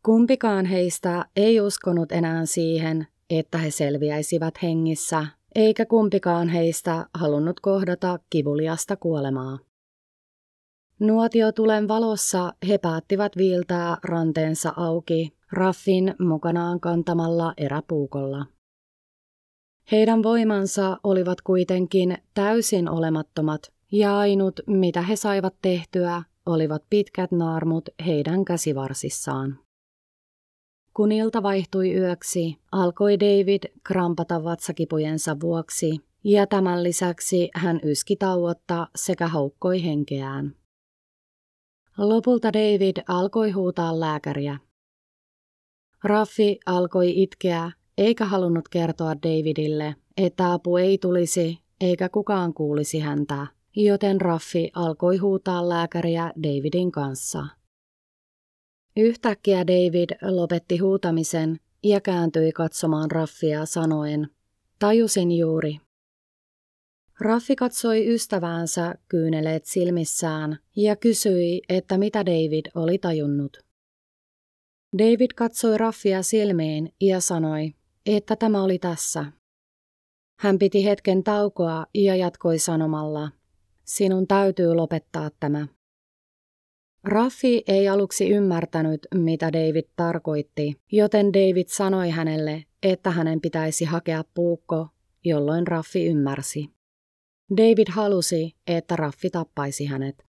Kumpikaan 0.05 0.65
heistä 0.65 1.25
ei 1.35 1.61
uskonut 1.61 2.11
enää 2.11 2.45
siihen, 2.45 3.07
että 3.29 3.57
he 3.57 3.71
selviäisivät 3.71 4.53
hengissä, 4.63 5.27
eikä 5.55 5.85
kumpikaan 5.85 6.49
heistä 6.49 7.05
halunnut 7.13 7.59
kohdata 7.59 8.19
kivuliasta 8.29 8.95
kuolemaa. 8.95 9.59
Nuotiotulen 10.99 11.87
valossa 11.87 12.53
he 12.67 12.77
päättivät 12.77 13.37
viiltää 13.37 13.97
ranteensa 14.03 14.73
auki 14.77 15.37
Raffin 15.51 16.15
mukanaan 16.19 16.79
kantamalla 16.79 17.53
eräpuukolla. 17.57 18.45
Heidän 19.91 20.23
voimansa 20.23 20.97
olivat 21.03 21.41
kuitenkin 21.41 22.17
täysin 22.33 22.89
olemattomat 22.89 23.61
ja 23.91 24.17
ainut, 24.17 24.59
mitä 24.67 25.01
he 25.01 25.15
saivat 25.15 25.55
tehtyä, 25.61 26.23
olivat 26.45 26.83
pitkät 26.89 27.31
naarmut 27.31 27.89
heidän 28.05 28.45
käsivarsissaan. 28.45 29.59
Kun 30.93 31.11
ilta 31.11 31.43
vaihtui 31.43 31.93
yöksi, 31.93 32.57
alkoi 32.71 33.19
David 33.19 33.63
krampata 33.83 34.43
vatsakipujensa 34.43 35.39
vuoksi, 35.39 35.91
ja 36.23 36.47
tämän 36.47 36.83
lisäksi 36.83 37.49
hän 37.55 37.79
yski 37.83 38.15
tauotta 38.15 38.87
sekä 38.95 39.27
haukkoi 39.27 39.83
henkeään. 39.83 40.55
Lopulta 41.97 42.53
David 42.53 42.97
alkoi 43.07 43.51
huutaa 43.51 43.99
lääkäriä. 43.99 44.57
Raffi 46.03 46.59
alkoi 46.65 47.21
itkeä, 47.21 47.71
eikä 47.97 48.25
halunnut 48.25 48.69
kertoa 48.69 49.15
Davidille, 49.15 49.95
että 50.17 50.53
apu 50.53 50.77
ei 50.77 50.97
tulisi 50.97 51.59
eikä 51.81 52.09
kukaan 52.09 52.53
kuulisi 52.53 52.99
häntä, 52.99 53.47
joten 53.75 54.21
Raffi 54.21 54.71
alkoi 54.75 55.17
huutaa 55.17 55.69
lääkäriä 55.69 56.33
Davidin 56.43 56.91
kanssa. 56.91 57.47
Yhtäkkiä 58.97 59.67
David 59.67 60.09
lopetti 60.21 60.77
huutamisen 60.77 61.59
ja 61.83 62.01
kääntyi 62.01 62.51
katsomaan 62.51 63.11
Raffia 63.11 63.65
sanoen, 63.65 64.29
tajusin 64.79 65.31
juuri. 65.31 65.77
Raffi 67.19 67.55
katsoi 67.55 68.13
ystäväänsä 68.13 68.95
kyyneleet 69.07 69.65
silmissään 69.65 70.59
ja 70.75 70.95
kysyi, 70.95 71.61
että 71.69 71.97
mitä 71.97 72.25
David 72.25 72.65
oli 72.75 72.97
tajunnut. 72.97 73.57
David 74.97 75.31
katsoi 75.35 75.77
Raffia 75.77 76.23
silmiin 76.23 76.93
ja 77.01 77.19
sanoi, 77.19 77.73
että 78.05 78.35
tämä 78.35 78.63
oli 78.63 78.79
tässä. 78.79 79.25
Hän 80.39 80.59
piti 80.59 80.85
hetken 80.85 81.23
taukoa 81.23 81.85
ja 81.93 82.15
jatkoi 82.15 82.59
sanomalla, 82.59 83.31
sinun 83.85 84.27
täytyy 84.27 84.75
lopettaa 84.75 85.29
tämä. 85.39 85.67
Raffi 87.03 87.63
ei 87.67 87.89
aluksi 87.89 88.29
ymmärtänyt, 88.29 89.07
mitä 89.15 89.53
David 89.53 89.85
tarkoitti, 89.95 90.81
joten 90.91 91.33
David 91.33 91.65
sanoi 91.67 92.09
hänelle, 92.09 92.63
että 92.83 93.11
hänen 93.11 93.41
pitäisi 93.41 93.85
hakea 93.85 94.23
puukko, 94.33 94.87
jolloin 95.23 95.67
Raffi 95.67 96.05
ymmärsi. 96.05 96.69
David 97.57 97.87
halusi, 97.91 98.55
että 98.67 98.95
Raffi 98.95 99.29
tappaisi 99.29 99.85
hänet. 99.85 100.23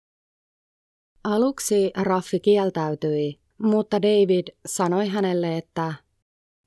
Aluksi 1.23 1.91
Raffi 1.97 2.39
kieltäytyi, 2.39 3.39
mutta 3.57 4.01
David 4.01 4.47
sanoi 4.65 5.07
hänelle, 5.07 5.57
että 5.57 5.93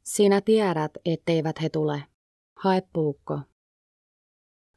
sinä 0.05 0.41
tiedät, 0.41 0.93
etteivät 1.05 1.63
he 1.63 1.69
tule. 1.69 2.03
Hae 2.57 2.83
puukko. 2.93 3.41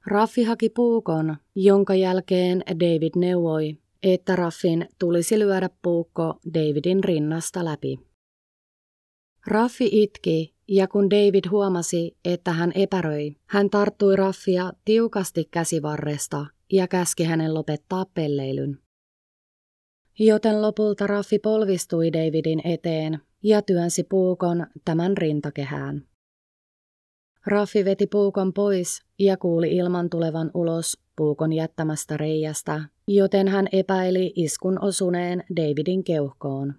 Raffi 0.05 0.43
haki 0.43 0.69
puukon, 0.69 1.35
jonka 1.55 1.95
jälkeen 1.95 2.63
David 2.69 3.11
neuvoi, 3.15 3.77
että 4.03 4.35
Raffin 4.35 4.89
tulisi 4.99 5.39
lyödä 5.39 5.69
puukko 5.81 6.39
Davidin 6.53 7.03
rinnasta 7.03 7.65
läpi. 7.65 7.99
Raffi 9.47 9.89
itki, 9.91 10.55
ja 10.67 10.87
kun 10.87 11.09
David 11.09 11.49
huomasi, 11.49 12.17
että 12.25 12.51
hän 12.51 12.71
epäröi, 12.75 13.35
hän 13.45 13.69
tarttui 13.69 14.15
Raffia 14.15 14.71
tiukasti 14.85 15.45
käsivarresta 15.51 16.45
ja 16.71 16.87
käski 16.87 17.23
hänen 17.23 17.53
lopettaa 17.53 18.05
pelleilyn. 18.13 18.87
Joten 20.19 20.62
lopulta 20.62 21.08
Raffi 21.08 21.39
polvistui 21.39 22.13
Davidin 22.13 22.62
eteen 22.63 23.19
ja 23.43 23.62
työnsi 23.62 24.03
puukon 24.03 24.67
tämän 24.86 25.17
rintakehään. 25.17 26.08
Raffi 27.45 27.86
veti 27.86 28.08
puukon 28.08 28.53
pois 28.53 29.01
ja 29.19 29.38
kuuli 29.38 29.75
ilman 29.75 30.10
tulevan 30.10 30.51
ulos 30.53 30.99
puukon 31.15 31.53
jättämästä 31.53 32.17
reijästä, 32.17 32.82
joten 33.08 33.47
hän 33.47 33.67
epäili 33.71 34.34
iskun 34.36 34.84
osuneen 34.84 35.43
Davidin 35.56 36.03
keuhkoon. 36.03 36.73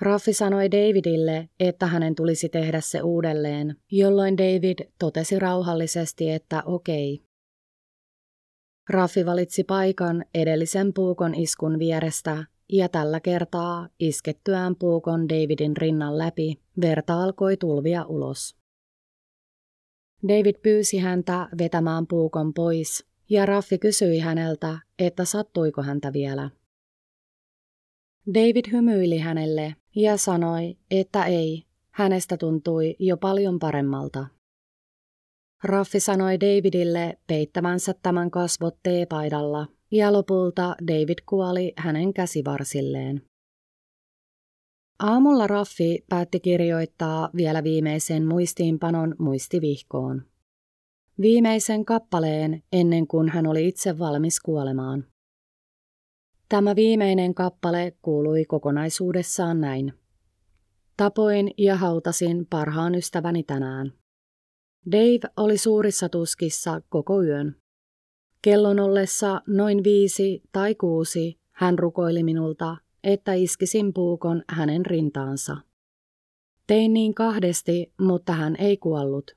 Raffi 0.00 0.32
sanoi 0.32 0.70
Davidille, 0.70 1.48
että 1.60 1.86
hänen 1.86 2.14
tulisi 2.14 2.48
tehdä 2.48 2.80
se 2.80 3.02
uudelleen, 3.02 3.76
jolloin 3.90 4.38
David 4.38 4.78
totesi 4.98 5.38
rauhallisesti, 5.38 6.30
että 6.30 6.62
okei. 6.66 7.22
Raffi 8.88 9.26
valitsi 9.26 9.64
paikan 9.64 10.24
edellisen 10.34 10.92
puukon 10.92 11.34
iskun 11.34 11.78
vierestä 11.78 12.44
ja 12.72 12.88
tällä 12.88 13.20
kertaa 13.20 13.88
iskettyään 14.00 14.76
puukon 14.76 15.28
Davidin 15.28 15.76
rinnan 15.76 16.18
läpi 16.18 16.62
verta 16.80 17.22
alkoi 17.22 17.56
tulvia 17.56 18.04
ulos. 18.04 18.56
David 20.28 20.56
pyysi 20.62 20.98
häntä 20.98 21.48
vetämään 21.58 22.06
puukon 22.06 22.54
pois 22.54 23.06
ja 23.30 23.46
Raffi 23.46 23.78
kysyi 23.78 24.18
häneltä, 24.18 24.78
että 24.98 25.24
sattuiko 25.24 25.82
häntä 25.82 26.12
vielä. 26.12 26.50
David 28.34 28.72
hymyili 28.72 29.18
hänelle 29.18 29.76
ja 29.96 30.16
sanoi, 30.16 30.76
että 30.90 31.24
ei, 31.24 31.62
hänestä 31.90 32.36
tuntui 32.36 32.96
jo 32.98 33.16
paljon 33.16 33.58
paremmalta. 33.58 34.26
Raffi 35.64 36.00
sanoi 36.00 36.40
Davidille 36.40 37.18
peittämänsä 37.26 37.94
tämän 38.02 38.30
kasvot 38.30 38.76
teepaidalla 38.82 39.66
ja 39.90 40.12
lopulta 40.12 40.76
David 40.88 41.18
kuoli 41.28 41.72
hänen 41.76 42.14
käsivarsilleen. 42.14 43.22
Aamulla 44.98 45.46
Raffi 45.46 46.04
päätti 46.08 46.40
kirjoittaa 46.40 47.30
vielä 47.36 47.64
viimeisen 47.64 48.26
muistiinpanon 48.26 49.14
muistivihkoon. 49.18 50.22
Viimeisen 51.20 51.84
kappaleen 51.84 52.62
ennen 52.72 53.06
kuin 53.06 53.28
hän 53.28 53.46
oli 53.46 53.68
itse 53.68 53.98
valmis 53.98 54.40
kuolemaan. 54.40 55.04
Tämä 56.48 56.76
viimeinen 56.76 57.34
kappale 57.34 57.96
kuului 58.02 58.44
kokonaisuudessaan 58.44 59.60
näin. 59.60 59.92
Tapoin 60.96 61.50
ja 61.58 61.76
hautasin 61.76 62.46
parhaan 62.46 62.94
ystäväni 62.94 63.42
tänään. 63.42 64.01
Dave 64.90 65.32
oli 65.36 65.58
suurissa 65.58 66.08
tuskissa 66.08 66.80
koko 66.88 67.22
yön. 67.22 67.56
Kellon 68.42 68.80
ollessa 68.80 69.42
noin 69.46 69.84
viisi 69.84 70.42
tai 70.52 70.74
kuusi 70.74 71.38
hän 71.52 71.78
rukoili 71.78 72.22
minulta, 72.22 72.76
että 73.04 73.32
iskisin 73.32 73.92
puukon 73.92 74.42
hänen 74.48 74.86
rintaansa. 74.86 75.56
Tein 76.66 76.92
niin 76.92 77.14
kahdesti, 77.14 77.92
mutta 78.00 78.32
hän 78.32 78.56
ei 78.58 78.76
kuollut. 78.76 79.30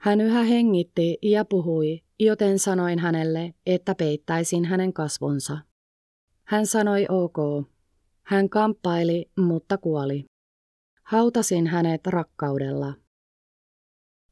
Hän 0.00 0.20
yhä 0.20 0.42
hengitti 0.42 1.18
ja 1.22 1.44
puhui, 1.44 2.00
joten 2.20 2.58
sanoin 2.58 2.98
hänelle, 2.98 3.54
että 3.66 3.94
peittäisin 3.94 4.64
hänen 4.64 4.92
kasvonsa. 4.92 5.58
Hän 6.44 6.66
sanoi 6.66 7.06
ok. 7.08 7.68
Hän 8.22 8.48
kamppaili, 8.48 9.30
mutta 9.36 9.78
kuoli. 9.78 10.24
Hautasin 11.02 11.66
hänet 11.66 12.06
rakkaudella. 12.06 12.94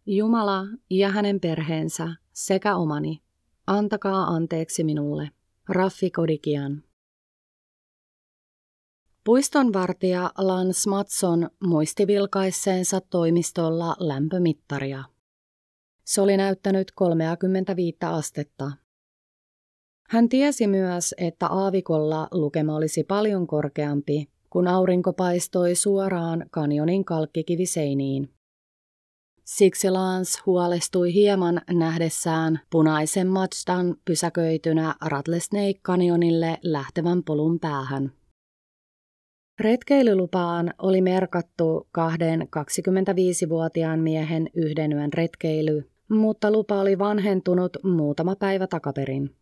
Jumala 0.08 0.64
ja 0.90 1.08
hänen 1.08 1.40
perheensä 1.40 2.08
sekä 2.32 2.76
omani, 2.76 3.22
antakaa 3.66 4.24
anteeksi 4.24 4.84
minulle. 4.84 5.30
Raffi 5.68 6.10
Kodikian. 6.10 6.82
Puistonvartija 9.24 10.30
Lance 10.38 10.90
Matson 10.90 11.50
muisti 11.64 12.06
vilkaisseensa 12.06 13.00
toimistolla 13.00 13.96
lämpömittaria. 13.98 15.04
Se 16.04 16.20
oli 16.20 16.36
näyttänyt 16.36 16.92
35 16.94 17.98
astetta. 18.02 18.72
Hän 20.08 20.28
tiesi 20.28 20.66
myös, 20.66 21.14
että 21.18 21.46
aavikolla 21.46 22.28
lukema 22.30 22.76
olisi 22.76 23.04
paljon 23.04 23.46
korkeampi, 23.46 24.28
kun 24.50 24.68
aurinko 24.68 25.12
paistoi 25.12 25.74
suoraan 25.74 26.46
kanjonin 26.50 27.04
kalkkikiviseiniin. 27.04 28.36
Siksi 29.46 29.90
Lance 29.90 30.42
huolestui 30.46 31.14
hieman 31.14 31.61
nähdessään 31.70 32.61
punaisen 32.70 33.26
Mazdan 33.26 33.96
pysäköitynä 34.04 34.94
Rattlesnake 35.04 35.80
Canyonille 35.85 36.59
lähtevän 36.62 37.22
polun 37.24 37.61
päähän. 37.61 38.12
Retkeilylupaan 39.61 40.74
oli 40.78 41.00
merkattu 41.00 41.88
kahden 41.92 42.42
25-vuotiaan 42.42 44.00
miehen 44.00 44.50
yhden 44.54 44.92
yön 44.92 45.12
retkeily, 45.12 45.90
mutta 46.09 46.50
lupa 46.50 46.80
oli 46.80 46.98
vanhentunut 46.98 47.76
muutama 47.82 48.37
päivä 48.37 48.66
takaperin. 48.66 49.37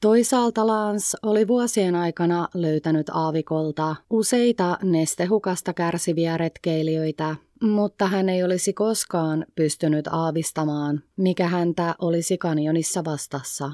Toisaalta 0.00 0.66
Lance 0.66 1.18
oli 1.22 1.48
vuosien 1.48 1.94
aikana 1.94 2.48
löytänyt 2.54 3.06
aavikolta 3.08 3.96
useita 4.10 4.78
nestehukasta 4.82 5.74
kärsiviä 5.74 6.36
retkeilijöitä, 6.36 7.36
mutta 7.62 8.06
hän 8.06 8.28
ei 8.28 8.42
olisi 8.44 8.72
koskaan 8.72 9.46
pystynyt 9.54 10.06
aavistamaan, 10.06 11.02
mikä 11.16 11.48
häntä 11.48 11.94
olisi 11.98 12.38
kanjonissa 12.38 13.04
vastassa. 13.04 13.72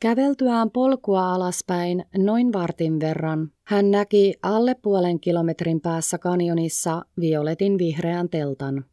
Käveltyään 0.00 0.70
polkua 0.70 1.34
alaspäin 1.34 2.04
noin 2.18 2.52
vartin 2.52 3.00
verran, 3.00 3.52
hän 3.66 3.90
näki 3.90 4.34
alle 4.42 4.74
puolen 4.74 5.20
kilometrin 5.20 5.80
päässä 5.80 6.18
kanjonissa 6.18 7.04
violetin 7.20 7.78
vihreän 7.78 8.28
teltan. 8.28 8.84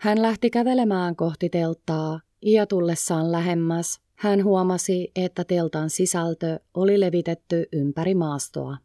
Hän 0.00 0.22
lähti 0.22 0.50
kävelemään 0.50 1.16
kohti 1.16 1.48
telttaa 1.48 2.20
ja 2.42 2.66
tullessaan 2.66 3.32
lähemmäs 3.32 4.00
hän 4.18 4.44
huomasi, 4.44 5.10
että 5.16 5.44
teltan 5.44 5.90
sisältö 5.90 6.60
oli 6.74 7.00
levitetty 7.00 7.66
ympäri 7.72 8.14
maastoa. 8.14 8.76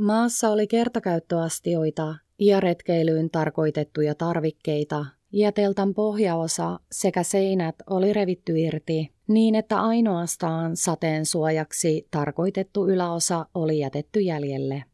Maassa 0.00 0.50
oli 0.50 0.66
kertakäyttöastioita 0.66 2.14
ja 2.38 2.60
retkeilyyn 2.60 3.30
tarkoitettuja 3.30 4.14
tarvikkeita, 4.14 5.06
ja 5.32 5.52
teltan 5.52 5.94
pohjaosa 5.94 6.80
sekä 6.92 7.22
seinät 7.22 7.74
oli 7.90 8.12
revitty 8.12 8.58
irti 8.58 9.12
niin, 9.28 9.54
että 9.54 9.80
ainoastaan 9.80 10.76
sateen 10.76 11.26
suojaksi 11.26 12.08
tarkoitettu 12.10 12.88
yläosa 12.88 13.46
oli 13.54 13.78
jätetty 13.78 14.20
jäljelle. 14.20 14.84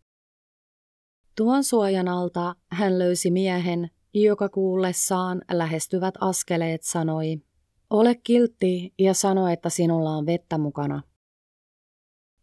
Tuon 1.36 1.64
suojan 1.64 2.08
alta 2.08 2.54
hän 2.70 2.98
löysi 2.98 3.30
miehen, 3.30 3.90
joka 4.14 4.48
kuullessaan 4.48 5.42
lähestyvät 5.52 6.14
askeleet 6.20 6.82
sanoi, 6.82 7.40
ole 7.90 8.14
kiltti 8.14 8.94
ja 8.98 9.14
sano, 9.14 9.48
että 9.48 9.70
sinulla 9.70 10.10
on 10.10 10.26
vettä 10.26 10.58
mukana. 10.58 11.02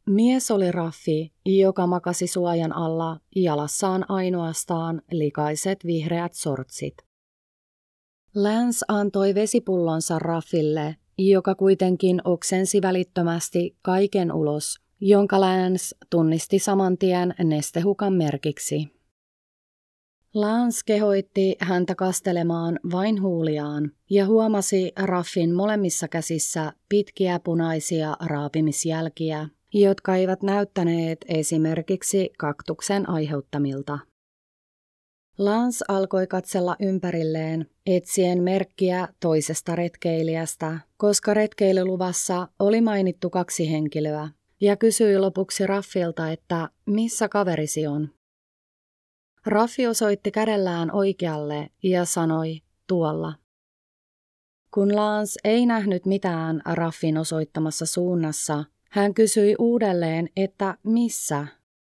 Mies 0.10 0.51
oli 0.51 0.72
Raffi, 0.72 1.34
joka 1.45 1.88
makasi 1.88 2.28
suojan 2.28 2.76
alla 2.76 3.20
jalassaan 3.36 4.06
ainoastaan 4.10 5.01
likaiset 5.12 5.80
vihreät 5.86 6.34
sortsit. 6.34 6.93
Lance 8.36 8.86
antoi 8.88 9.36
vesipullonsa 9.36 10.20
Raffille, 10.20 10.95
joka 11.18 11.56
kuitenkin 11.56 12.22
oksensi 12.24 12.82
välittömästi 12.82 13.78
kaiken 13.82 14.32
ulos, 14.32 14.82
jonka 14.99 15.41
Lance 15.41 15.95
tunnisti 16.10 16.60
saman 16.60 16.97
tien 16.97 17.34
nestehukan 17.43 18.14
merkiksi. 18.14 18.88
Lance 20.34 20.82
kehoitti 20.86 21.56
häntä 21.60 21.95
kastelemaan 21.95 22.80
vain 22.91 23.22
huuliaan 23.22 23.91
ja 24.10 24.26
huomasi 24.26 24.91
Raffin 24.99 25.56
molemmissa 25.56 26.08
käsissä 26.08 26.74
pitkiä 26.89 27.39
punaisia 27.39 28.18
raapimisjälkiä, 28.26 29.49
jotka 29.74 30.15
eivät 30.15 30.43
näyttäneet 30.43 31.26
esimerkiksi 31.28 32.30
kaktuksen 32.38 33.09
aiheuttamilta. 33.09 33.99
Lance 35.38 35.86
alkoi 35.88 36.28
katsella 36.28 36.76
ympärilleen, 36.80 37.65
etsien 37.86 38.43
merkkiä 38.43 39.07
toisesta 39.19 39.76
retkeilijästä, 39.76 40.80
koska 40.97 41.34
retkeilyluvassa 41.34 42.47
oli 42.59 42.82
mainittu 42.82 43.30
kaksi 43.30 43.71
henkilöä, 43.71 44.30
ja 44.61 44.78
kysyi 44.78 45.19
lopuksi 45.19 45.67
Raffilta, 45.67 46.32
että 46.32 46.69
missä 46.86 47.30
kaverisi 47.30 47.88
on. 47.88 48.09
Raffi 49.45 49.88
osoitti 49.88 50.32
kädellään 50.32 50.95
oikealle 50.95 51.69
ja 51.84 52.05
sanoi, 52.05 52.61
tuolla. 52.88 53.34
Kun 54.74 54.95
Lance 54.95 55.39
ei 55.43 55.65
nähnyt 55.65 56.05
mitään 56.05 56.61
Raffin 56.65 57.17
osoittamassa 57.17 57.86
suunnassa, 57.86 58.65
hän 58.94 59.14
kysyi 59.14 59.56
uudelleen, 59.60 60.30
että 60.36 60.78
missä, 60.84 61.48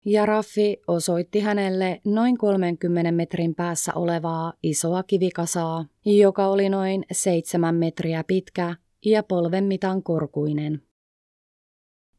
ja 0.05 0.25
Raffi 0.25 0.77
osoitti 0.87 1.39
hänelle 1.39 2.01
noin 2.05 2.37
30 2.37 3.11
metrin 3.11 3.55
päässä 3.55 3.93
olevaa 3.93 4.53
isoa 4.63 5.03
kivikasaa, 5.03 5.85
joka 6.05 6.47
oli 6.47 6.69
noin 6.69 7.05
seitsemän 7.11 7.75
metriä 7.75 8.23
pitkä 8.27 8.75
ja 9.05 9.23
polven 9.23 9.63
mitan 9.63 10.03
korkuinen. 10.03 10.81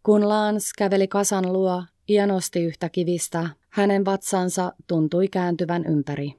Kun 0.02 0.28
Lance 0.28 0.66
käveli 0.78 1.08
kasan 1.08 1.52
luo 1.52 1.84
ja 2.08 2.26
nosti 2.26 2.60
yhtä 2.60 2.88
kivistä, 2.88 3.50
hänen 3.68 4.04
vatsansa 4.04 4.72
tuntui 4.86 5.28
kääntyvän 5.28 5.86
ympäri. 5.86 6.34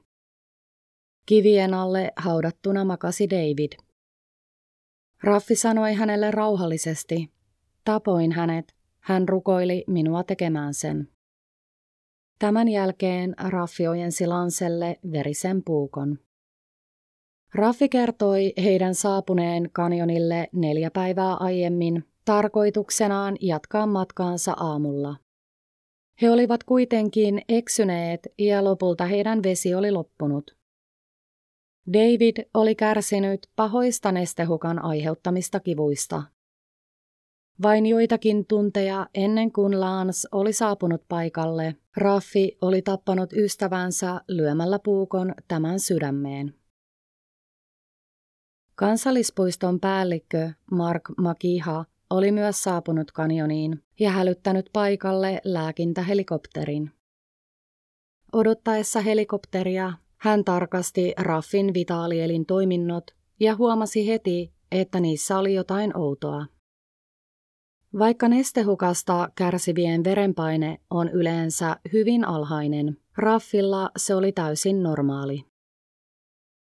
Kivien 1.26 1.74
alle 1.74 2.12
haudattuna 2.16 2.84
makasi 2.84 3.30
David. 3.30 3.72
Raffi 5.22 5.54
sanoi 5.54 5.92
hänelle 5.94 6.30
rauhallisesti. 6.30 7.33
Tapoin 7.84 8.32
hänet. 8.32 8.74
Hän 9.00 9.28
rukoili 9.28 9.84
minua 9.86 10.22
tekemään 10.22 10.74
sen. 10.74 11.08
Tämän 12.38 12.68
jälkeen 12.68 13.34
Raffi 13.48 13.86
ojensi 13.88 14.26
Lanselle 14.26 14.98
verisen 15.12 15.62
puukon. 15.64 16.18
Raffi 17.54 17.88
kertoi 17.88 18.52
heidän 18.62 18.94
saapuneen 18.94 19.70
kanjonille 19.72 20.48
neljä 20.52 20.90
päivää 20.90 21.34
aiemmin 21.34 22.04
tarkoituksenaan 22.24 23.36
jatkaa 23.40 23.86
matkaansa 23.86 24.52
aamulla. 24.52 25.16
He 26.22 26.30
olivat 26.30 26.64
kuitenkin 26.64 27.42
eksyneet 27.48 28.20
ja 28.38 28.64
lopulta 28.64 29.04
heidän 29.04 29.42
vesi 29.42 29.74
oli 29.74 29.90
loppunut. 29.90 30.56
David 31.92 32.36
oli 32.54 32.74
kärsinyt 32.74 33.46
pahoista 33.56 34.12
nestehukan 34.12 34.84
aiheuttamista 34.84 35.60
kivuista. 35.60 36.22
Vain 37.62 37.86
joitakin 37.86 38.46
tunteja 38.46 39.06
ennen 39.14 39.52
kuin 39.52 39.80
Lance 39.80 40.28
oli 40.32 40.52
saapunut 40.52 41.02
paikalle, 41.08 41.76
Raffi 41.96 42.58
oli 42.60 42.82
tappanut 42.82 43.32
ystävänsä 43.32 44.20
lyömällä 44.28 44.78
puukon 44.78 45.34
tämän 45.48 45.80
sydämeen. 45.80 46.54
Kansallispuiston 48.74 49.80
päällikkö 49.80 50.50
Mark 50.70 51.02
Makiha 51.18 51.84
oli 52.10 52.32
myös 52.32 52.62
saapunut 52.62 53.12
kanioniin 53.12 53.82
ja 54.00 54.10
hälyttänyt 54.10 54.70
paikalle 54.72 55.40
lääkintähelikopterin. 55.44 56.90
Odottaessa 58.32 59.00
helikopteria 59.00 59.92
hän 60.16 60.44
tarkasti 60.44 61.14
Raffin 61.18 61.74
vitaalielin 61.74 62.46
toiminnot 62.46 63.04
ja 63.40 63.56
huomasi 63.56 64.08
heti, 64.08 64.52
että 64.72 65.00
niissä 65.00 65.38
oli 65.38 65.54
jotain 65.54 65.96
outoa. 65.96 66.46
Vaikka 67.98 68.28
nestehukasta 68.28 69.28
kärsivien 69.34 70.04
verenpaine 70.04 70.80
on 70.90 71.08
yleensä 71.08 71.76
hyvin 71.92 72.24
alhainen, 72.24 72.96
Raffilla 73.16 73.90
se 73.96 74.14
oli 74.14 74.32
täysin 74.32 74.82
normaali. 74.82 75.44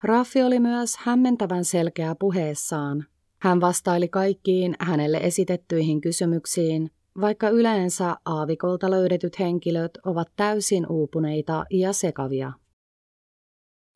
Raffi 0.03 0.43
oli 0.43 0.61
myös 0.61 0.97
hämmentävän 0.97 1.65
selkeä 1.65 2.15
puheessaan. 2.21 3.05
Hän 3.41 3.61
vastaili 3.61 4.09
kaikkiin 4.09 4.75
hänelle 4.81 5.17
esitettyihin 5.17 6.01
kysymyksiin, 6.01 6.91
vaikka 7.21 7.49
yleensä 7.49 8.17
aavikolta 8.25 8.91
löydetyt 8.91 9.39
henkilöt 9.39 9.99
ovat 10.05 10.29
täysin 10.37 10.87
uupuneita 10.91 11.65
ja 11.71 11.93
sekavia. 11.93 12.53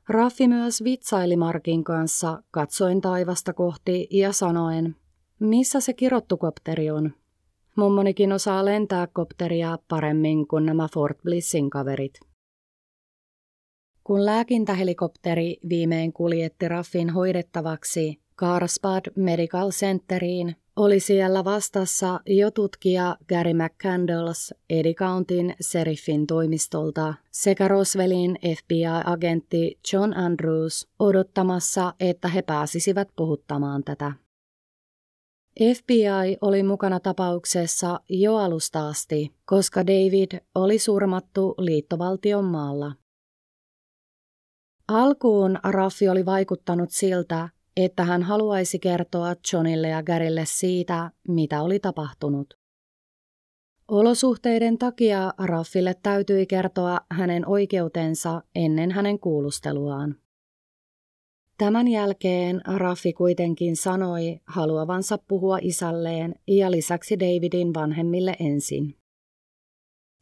Raffi 0.08 0.48
myös 0.48 0.84
vitsaili 0.84 1.36
Markin 1.36 1.84
kanssa 1.84 2.42
katsoen 2.50 3.00
taivasta 3.00 3.52
kohti 3.52 4.08
ja 4.10 4.32
sanoen, 4.32 4.96
missä 5.40 5.80
se 5.80 5.92
kirottukopteri 5.92 6.90
on. 6.90 7.12
Mummonikin 7.76 8.32
osaa 8.32 8.64
lentää 8.64 9.06
kopteria 9.06 9.78
paremmin 9.88 10.48
kuin 10.48 10.66
nämä 10.66 10.88
Fort 10.94 11.18
Blissin 11.22 11.70
kaverit. 11.70 12.20
Kun 14.04 14.26
lääkintähelikopteri 14.26 15.56
viimein 15.68 16.12
kuljetti 16.12 16.68
Raffin 16.68 17.10
hoidettavaksi 17.10 18.20
Carlsbad 18.36 19.04
Medical 19.16 19.70
Centeriin, 19.70 20.56
oli 20.76 21.00
siellä 21.00 21.44
vastassa 21.44 22.20
jo 22.26 22.50
tutkija 22.50 23.16
Gary 23.28 23.52
McCandles 23.54 24.54
Eddie 24.70 24.94
Countyn 24.94 25.54
seriffin 25.60 26.26
toimistolta 26.26 27.14
sekä 27.30 27.68
Roswellin 27.68 28.38
FBI-agentti 28.56 29.78
John 29.92 30.16
Andrews 30.16 30.88
odottamassa, 30.98 31.94
että 32.00 32.28
he 32.28 32.42
pääsisivät 32.42 33.08
puhuttamaan 33.16 33.84
tätä. 33.84 34.12
FBI 35.58 36.36
oli 36.40 36.62
mukana 36.62 37.00
tapauksessa 37.00 38.00
jo 38.08 38.36
alusta 38.36 38.88
asti, 38.88 39.34
koska 39.44 39.86
David 39.86 40.40
oli 40.54 40.78
surmattu 40.78 41.54
liittovaltion 41.58 42.44
maalla. 42.44 42.92
Alkuun 44.88 45.58
Raffi 45.64 46.08
oli 46.08 46.26
vaikuttanut 46.26 46.90
siltä, 46.90 47.48
että 47.76 48.04
hän 48.04 48.22
haluaisi 48.22 48.78
kertoa 48.78 49.34
Johnille 49.52 49.88
ja 49.88 50.02
Garylle 50.02 50.44
siitä, 50.46 51.10
mitä 51.28 51.62
oli 51.62 51.78
tapahtunut. 51.80 52.54
Olosuhteiden 53.88 54.78
takia 54.78 55.32
Raffille 55.38 55.94
täytyi 56.02 56.46
kertoa 56.46 57.00
hänen 57.10 57.48
oikeutensa 57.48 58.42
ennen 58.54 58.90
hänen 58.90 59.18
kuulusteluaan. 59.18 60.16
Tämän 61.58 61.88
jälkeen 61.88 62.60
Raffi 62.76 63.12
kuitenkin 63.12 63.76
sanoi 63.76 64.40
haluavansa 64.46 65.18
puhua 65.28 65.58
isälleen 65.62 66.34
ja 66.48 66.70
lisäksi 66.70 67.18
Davidin 67.20 67.74
vanhemmille 67.74 68.36
ensin. 68.40 68.94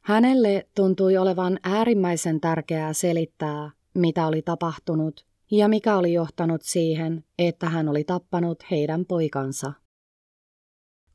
Hänelle 0.04 0.68
tuntui 0.76 1.16
olevan 1.16 1.58
äärimmäisen 1.62 2.40
tärkeää 2.40 2.92
selittää, 2.92 3.70
mitä 3.94 4.26
oli 4.26 4.42
tapahtunut 4.42 5.26
ja 5.50 5.68
mikä 5.68 5.96
oli 5.96 6.12
johtanut 6.12 6.62
siihen, 6.62 7.24
että 7.38 7.68
hän 7.68 7.88
oli 7.88 8.04
tappanut 8.04 8.58
heidän 8.70 9.06
poikansa. 9.06 9.72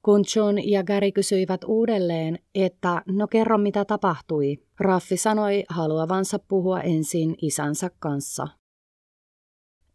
Kun 0.02 0.24
John 0.36 0.58
ja 0.64 0.84
Gary 0.84 1.12
kysyivät 1.12 1.62
uudelleen, 1.64 2.40
että 2.56 3.02
no 3.08 3.28
kerro 3.28 3.58
mitä 3.58 3.86
tapahtui, 3.86 4.58
Raffi 4.80 5.18
sanoi 5.18 5.64
haluavansa 5.70 6.40
puhua 6.40 6.82
ensin 6.82 7.36
isänsä 7.42 7.90
kanssa. 8.00 8.61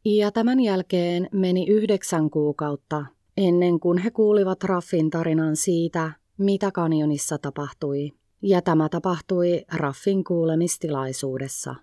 Ja 0.09 0.33
tämän 0.33 0.61
jälkeen 0.61 1.29
meni 1.33 1.67
yhdeksän 1.69 2.31
kuukautta, 2.31 3.07
ennen 3.37 3.81
kuin 3.81 3.99
he 3.99 4.11
kuulivat 4.11 4.65
Raffin 4.65 5.11
tarinan 5.11 5.57
siitä, 5.57 6.13
mitä 6.39 6.71
kanjonissa 6.71 7.39
tapahtui. 7.39 8.13
Ja 8.43 8.63
tämä 8.63 8.89
tapahtui 8.89 9.65
Raffin 9.73 10.25
kuulemistilaisuudessa. 10.25 11.75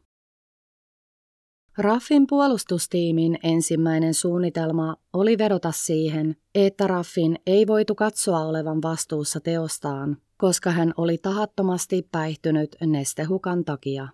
Raffin 1.77 2.27
puolustustiimin 2.27 3.37
ensimmäinen 3.43 4.13
suunnitelma 4.13 4.95
oli 5.13 5.37
vedota 5.37 5.71
siihen, 5.71 6.35
että 6.55 6.87
Raffin 6.87 7.39
ei 7.47 7.67
voitu 7.67 7.95
katsoa 7.95 8.39
olevan 8.45 8.81
vastuussa 8.81 9.39
teostaan, 9.39 10.17
koska 10.37 10.71
hän 10.71 10.93
oli 10.97 11.17
tahattomasti 11.17 12.07
päihtynyt 12.11 12.75
nestehukan 12.85 13.65
takia. 13.65 14.07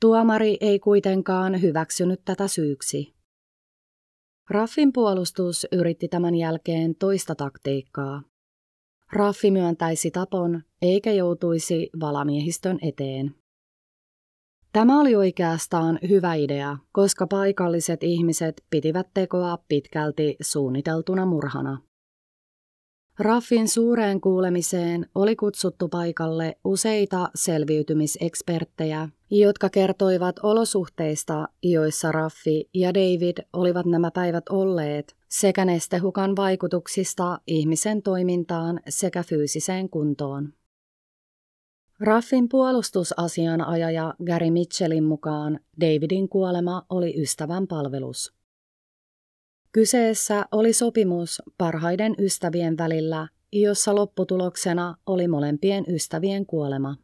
Tuomari 0.00 0.56
ei 0.60 0.78
kuitenkaan 0.78 1.62
hyväksynyt 1.62 2.20
tätä 2.24 2.48
syyksi. 2.48 3.14
Raffin 4.50 4.92
puolustus 4.92 5.66
yritti 5.72 6.08
tämän 6.08 6.34
jälkeen 6.34 6.94
toista 6.94 7.34
taktiikkaa. 7.34 8.22
Raffi 9.12 9.50
myöntäisi 9.50 10.10
tapon 10.10 10.62
eikä 10.82 11.12
joutuisi 11.12 11.90
valamiehistön 12.00 12.78
eteen. 12.82 13.34
Tämä 14.72 15.00
oli 15.00 15.16
oikeastaan 15.16 15.98
hyvä 16.08 16.34
idea, 16.34 16.78
koska 16.92 17.26
paikalliset 17.26 18.02
ihmiset 18.02 18.64
pitivät 18.70 19.06
tekoa 19.14 19.58
pitkälti 19.68 20.36
suunniteltuna 20.40 21.26
murhana. 21.26 21.82
Raffin 23.20 23.68
suureen 23.68 24.20
kuulemiseen 24.20 25.06
oli 25.14 25.36
kutsuttu 25.36 25.88
paikalle 25.88 26.56
useita 26.64 27.30
selviytymiseksperttejä, 27.34 29.08
jotka 29.30 29.70
kertoivat 29.70 30.36
olosuhteista, 30.42 31.48
joissa 31.62 32.12
Raffi 32.12 32.68
ja 32.74 32.94
David 32.94 33.36
olivat 33.52 33.86
nämä 33.86 34.10
päivät 34.10 34.48
olleet, 34.48 35.16
sekä 35.28 35.64
nestehukan 35.64 36.36
vaikutuksista 36.36 37.38
ihmisen 37.46 38.02
toimintaan 38.02 38.80
sekä 38.88 39.22
fyysiseen 39.22 39.90
kuntoon. 39.90 40.52
Raffin 42.00 42.48
puolustusasianajaja 42.48 44.14
Gary 44.26 44.50
Mitchellin 44.50 45.04
mukaan 45.04 45.60
Davidin 45.80 46.28
kuolema 46.28 46.86
oli 46.90 47.22
ystävän 47.22 47.66
palvelus. 47.66 48.39
Kyseessä 49.72 50.46
oli 50.52 50.72
sopimus 50.72 51.42
parhaiden 51.58 52.14
ystävien 52.18 52.78
välillä, 52.78 53.28
jossa 53.52 53.94
lopputuloksena 53.94 54.96
oli 55.06 55.28
molempien 55.28 55.84
ystävien 55.88 56.46
kuolema. 56.46 56.96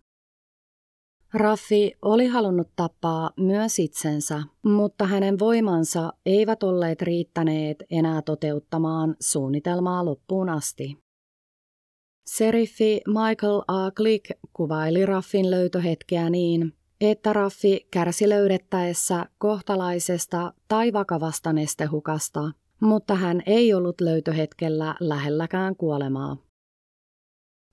Raffi 1.34 1.92
oli 2.02 2.26
halunnut 2.26 2.68
tappaa 2.76 3.30
myös 3.36 3.78
itsensä, 3.78 4.42
mutta 4.64 5.06
hänen 5.06 5.38
voimansa 5.38 6.12
eivät 6.26 6.62
olleet 6.62 7.02
riittäneet 7.02 7.84
enää 7.90 8.22
toteuttamaan 8.22 9.16
suunnitelmaa 9.20 10.04
loppuun 10.04 10.48
asti. 10.48 10.98
Seriffi 12.30 13.00
Michael 13.06 13.62
A. 13.68 13.90
Glick 13.90 14.30
kuvaili 14.52 15.06
Raffin 15.06 15.50
löytöhetkeä 15.50 16.30
niin, 16.30 16.72
että 17.00 17.32
Raffi 17.32 17.86
kärsi 17.90 18.28
löydettäessä 18.28 19.26
kohtalaisesta 19.38 20.52
tai 20.68 20.92
vakavasta 20.92 21.52
nestehukasta, 21.52 22.50
mutta 22.80 23.14
hän 23.14 23.42
ei 23.46 23.74
ollut 23.74 24.00
löytöhetkellä 24.00 24.94
lähelläkään 25.00 25.76
kuolemaa. 25.76 26.36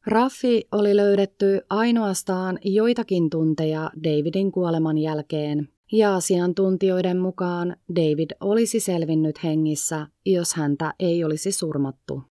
Raffi 0.06 0.68
oli 0.72 0.96
löydetty 0.96 1.62
ainoastaan 1.70 2.60
joitakin 2.64 3.30
tunteja 3.30 3.92
Davidin 4.04 4.52
kuoleman 4.52 4.98
jälkeen, 4.98 5.70
ja 5.92 6.16
asiantuntijoiden 6.16 7.18
mukaan 7.18 7.76
David 7.96 8.30
olisi 8.40 8.80
selvinnyt 8.80 9.44
hengissä, 9.44 10.08
jos 10.26 10.54
häntä 10.54 10.94
ei 11.00 11.24
olisi 11.24 11.52
surmattu. 11.52 12.33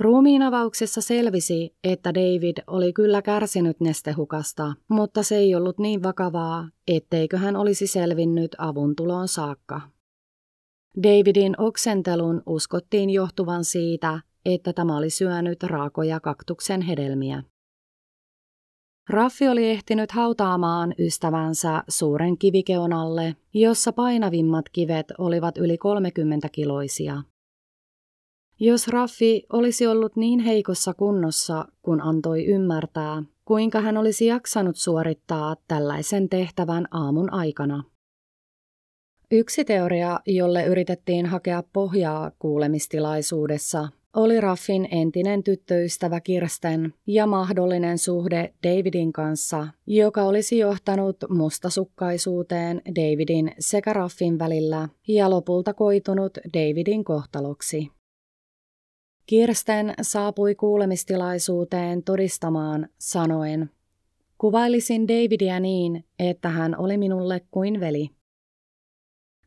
Ruumiinavauksessa 0.00 1.00
selvisi, 1.00 1.74
että 1.84 2.14
David 2.14 2.56
oli 2.66 2.92
kyllä 2.92 3.22
kärsinyt 3.22 3.80
nestehukasta, 3.80 4.74
mutta 4.90 5.22
se 5.22 5.36
ei 5.36 5.54
ollut 5.54 5.78
niin 5.78 6.02
vakavaa, 6.02 6.68
etteikö 6.88 7.38
hän 7.38 7.56
olisi 7.56 7.86
selvinnyt 7.86 8.56
avuntuloon 8.58 9.28
saakka. 9.28 9.80
Davidin 11.02 11.54
oksentelun 11.58 12.42
uskottiin 12.46 13.10
johtuvan 13.10 13.64
siitä, 13.64 14.20
että 14.44 14.72
tämä 14.72 14.96
oli 14.96 15.10
syönyt 15.10 15.62
raakoja 15.62 16.20
kaktuksen 16.20 16.82
hedelmiä. 16.82 17.42
Raffi 19.08 19.48
oli 19.48 19.70
ehtinyt 19.70 20.10
hautaamaan 20.10 20.94
ystävänsä 20.98 21.84
suuren 21.88 22.38
kivikeon 22.38 22.92
alle, 22.92 23.36
jossa 23.54 23.92
painavimmat 23.92 24.68
kivet 24.68 25.06
olivat 25.18 25.58
yli 25.58 25.78
30 25.78 26.48
kiloisia. 26.52 27.22
Jos 28.62 28.88
Raffi 28.88 29.42
olisi 29.52 29.86
ollut 29.86 30.16
niin 30.16 30.40
heikossa 30.40 30.94
kunnossa, 30.94 31.64
kun 31.82 32.00
antoi 32.00 32.46
ymmärtää, 32.46 33.22
kuinka 33.44 33.80
hän 33.80 33.96
olisi 33.96 34.26
jaksanut 34.26 34.76
suorittaa 34.76 35.56
tällaisen 35.68 36.28
tehtävän 36.28 36.86
aamun 36.90 37.32
aikana. 37.32 37.84
Yksi 39.30 39.64
teoria, 39.64 40.20
jolle 40.26 40.64
yritettiin 40.64 41.26
hakea 41.26 41.62
pohjaa 41.72 42.30
kuulemistilaisuudessa, 42.38 43.88
oli 44.16 44.40
Raffin 44.40 44.88
entinen 44.90 45.42
tyttöystävä 45.42 46.20
Kirsten 46.20 46.94
ja 47.06 47.26
mahdollinen 47.26 47.98
suhde 47.98 48.54
Davidin 48.66 49.12
kanssa, 49.12 49.68
joka 49.86 50.22
olisi 50.22 50.58
johtanut 50.58 51.16
mustasukkaisuuteen 51.28 52.82
Davidin 52.88 53.52
sekä 53.58 53.92
Raffin 53.92 54.38
välillä 54.38 54.88
ja 55.08 55.30
lopulta 55.30 55.74
koitunut 55.74 56.38
Davidin 56.54 57.04
kohtaloksi. 57.04 57.99
Kirsten 59.30 59.94
saapui 60.02 60.54
kuulemistilaisuuteen 60.54 62.02
todistamaan 62.02 62.88
sanoen, 62.98 63.70
kuvailisin 64.38 65.08
Davidia 65.08 65.60
niin, 65.60 66.04
että 66.18 66.48
hän 66.48 66.78
oli 66.78 66.98
minulle 66.98 67.40
kuin 67.50 67.80
veli. 67.80 68.10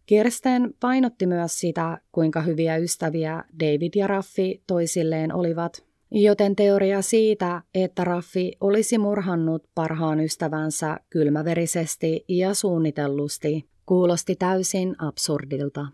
Kirsten 0.05 0.73
painotti 0.79 1.25
myös 1.25 1.59
sitä, 1.59 2.01
kuinka 2.11 2.41
hyviä 2.41 2.77
ystäviä 2.77 3.43
David 3.59 3.91
ja 3.95 4.07
Raffi 4.07 4.63
toisilleen 4.67 5.35
olivat, 5.35 5.85
joten 6.11 6.55
teoria 6.55 7.01
siitä, 7.01 7.61
että 7.73 8.03
Raffi 8.03 8.51
olisi 8.61 8.97
murhannut 8.97 9.63
parhaan 9.75 10.19
ystävänsä 10.19 10.99
kylmäverisesti 11.09 12.25
ja 12.27 12.53
suunnitellusti, 12.53 13.69
kuulosti 13.85 14.35
täysin 14.35 14.95
absurdilta. 14.97 15.87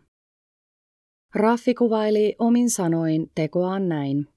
Raffi 1.35 1.73
kuvaili 1.73 2.35
omin 2.39 2.69
sanoin 2.69 3.31
tekoaan 3.35 3.89
näin. 3.89 4.27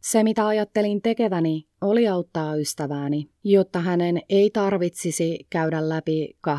Se, 0.00 0.22
mitä 0.22 0.46
ajattelin 0.46 1.02
tekeväni, 1.02 1.66
oli 1.80 2.08
auttaa 2.08 2.54
ystävääni, 2.56 3.30
jotta 3.44 3.80
hänen 3.80 4.22
ei 4.28 4.50
tarvitsisi 4.50 5.46
käydä 5.50 5.88
läpi 5.88 6.36
12-24 6.48 6.50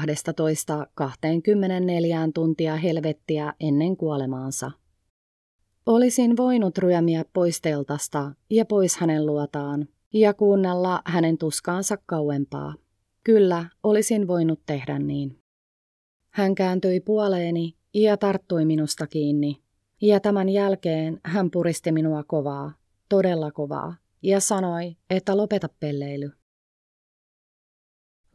tuntia 2.33 2.75
helvettiä 2.75 3.53
ennen 3.59 3.97
kuolemaansa. 3.97 4.71
Olisin 5.85 6.37
voinut 6.37 6.77
ryömiä 6.77 7.25
pois 7.33 7.61
teltasta 7.61 8.31
ja 8.49 8.65
pois 8.65 8.97
hänen 8.97 9.25
luotaan 9.25 9.87
ja 10.13 10.33
kuunnella 10.33 11.01
hänen 11.05 11.37
tuskaansa 11.37 11.97
kauempaa. 12.05 12.73
Kyllä, 13.23 13.65
olisin 13.83 14.27
voinut 14.27 14.59
tehdä 14.65 14.99
niin. 14.99 15.39
Hän 16.29 16.55
kääntyi 16.55 16.99
puoleeni 16.99 17.75
ja 17.93 18.17
tarttui 18.17 18.65
minusta 18.65 19.07
kiinni. 19.07 19.63
Ja 20.01 20.19
tämän 20.19 20.49
jälkeen 20.49 21.19
hän 21.25 21.51
puristi 21.51 21.91
minua 21.91 22.23
kovaa, 22.23 22.73
todella 23.09 23.51
kovaa, 23.51 23.95
ja 24.21 24.39
sanoi, 24.39 24.95
että 25.09 25.37
lopeta 25.37 25.69
pelleily. 25.79 26.31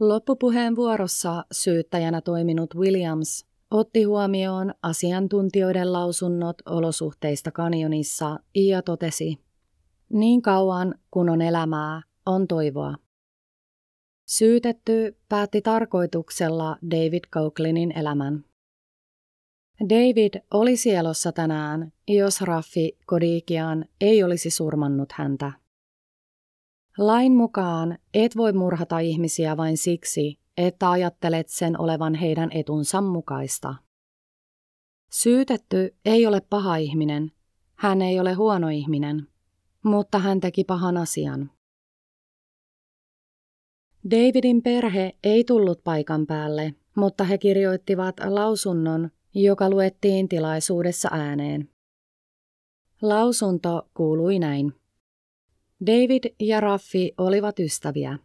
Loppupuheen 0.00 0.76
vuorossa 0.76 1.44
syyttäjänä 1.52 2.20
toiminut 2.20 2.74
Williams 2.74 3.46
otti 3.70 4.02
huomioon 4.02 4.74
asiantuntijoiden 4.82 5.92
lausunnot 5.92 6.56
olosuhteista 6.66 7.50
kanjonissa 7.50 8.38
ja 8.54 8.82
totesi, 8.82 9.38
niin 10.12 10.42
kauan 10.42 10.94
kun 11.10 11.28
on 11.28 11.42
elämää, 11.42 12.02
on 12.26 12.48
toivoa. 12.48 12.94
Syytetty 14.28 15.16
päätti 15.28 15.62
tarkoituksella 15.62 16.76
David 16.90 17.24
Coughlinin 17.32 17.98
elämän. 17.98 18.47
David 19.80 20.34
oli 20.50 20.76
sielossa 20.76 21.32
tänään, 21.32 21.92
jos 22.08 22.40
Raffi 22.40 22.98
Kodikian 23.06 23.84
ei 24.00 24.22
olisi 24.22 24.50
surmannut 24.50 25.12
häntä. 25.12 25.52
Lain 26.98 27.36
mukaan 27.36 27.98
et 28.14 28.36
voi 28.36 28.52
murhata 28.52 28.98
ihmisiä 28.98 29.56
vain 29.56 29.76
siksi, 29.76 30.38
että 30.56 30.90
ajattelet 30.90 31.48
sen 31.48 31.80
olevan 31.80 32.14
heidän 32.14 32.50
etunsa 32.52 33.00
mukaista. 33.00 33.74
Syytetty 35.12 35.96
ei 36.04 36.26
ole 36.26 36.40
paha 36.40 36.76
ihminen, 36.76 37.32
hän 37.74 38.02
ei 38.02 38.20
ole 38.20 38.34
huono 38.34 38.68
ihminen, 38.68 39.26
mutta 39.82 40.18
hän 40.18 40.40
teki 40.40 40.64
pahan 40.64 40.96
asian. 40.96 41.50
Davidin 44.10 44.62
perhe 44.62 45.18
ei 45.24 45.44
tullut 45.44 45.84
paikan 45.84 46.26
päälle, 46.26 46.74
mutta 46.96 47.24
he 47.24 47.38
kirjoittivat 47.38 48.16
lausunnon, 48.28 49.10
joka 49.42 49.70
luettiin 49.70 50.28
tilaisuudessa 50.28 51.08
ääneen. 51.12 51.68
Lausunto 53.02 53.88
kuului 53.94 54.38
näin. 54.38 54.72
David 55.86 56.34
ja 56.40 56.60
Raffi 56.60 57.12
olivat 57.18 57.58
ystäviä. 57.58 58.18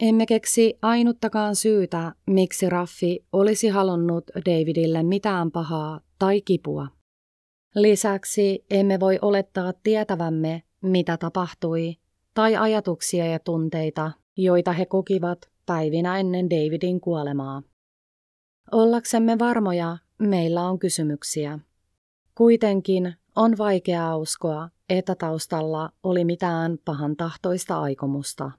Emme 0.00 0.26
keksi 0.26 0.78
ainuttakaan 0.82 1.56
syytä, 1.56 2.12
miksi 2.26 2.70
Raffi 2.70 3.26
olisi 3.32 3.68
halunnut 3.68 4.24
Davidille 4.36 5.02
mitään 5.02 5.50
pahaa 5.50 6.00
tai 6.18 6.40
kipua. 6.40 6.88
Lisäksi 7.74 8.64
emme 8.70 9.00
voi 9.00 9.18
olettaa 9.22 9.72
tietävämme, 9.82 10.62
mitä 10.82 11.16
tapahtui, 11.16 11.96
tai 12.34 12.56
ajatuksia 12.56 13.26
ja 13.26 13.38
tunteita, 13.38 14.12
joita 14.36 14.72
he 14.72 14.86
kokivat 14.86 15.38
päivinä 15.66 16.18
ennen 16.18 16.50
Davidin 16.50 17.00
kuolemaa. 17.00 17.62
Ollaksemme 18.74 19.38
varmoja, 19.38 19.98
meillä 20.18 20.62
on 20.62 20.78
kysymyksiä. 20.78 21.58
Kuitenkin 22.34 23.14
on 23.36 23.58
vaikea 23.58 24.16
uskoa, 24.16 24.68
että 24.88 25.14
taustalla 25.14 25.90
oli 26.02 26.24
mitään 26.24 26.78
pahan 26.84 27.16
tahtoista 27.16 27.80
aikomusta. 27.80 28.50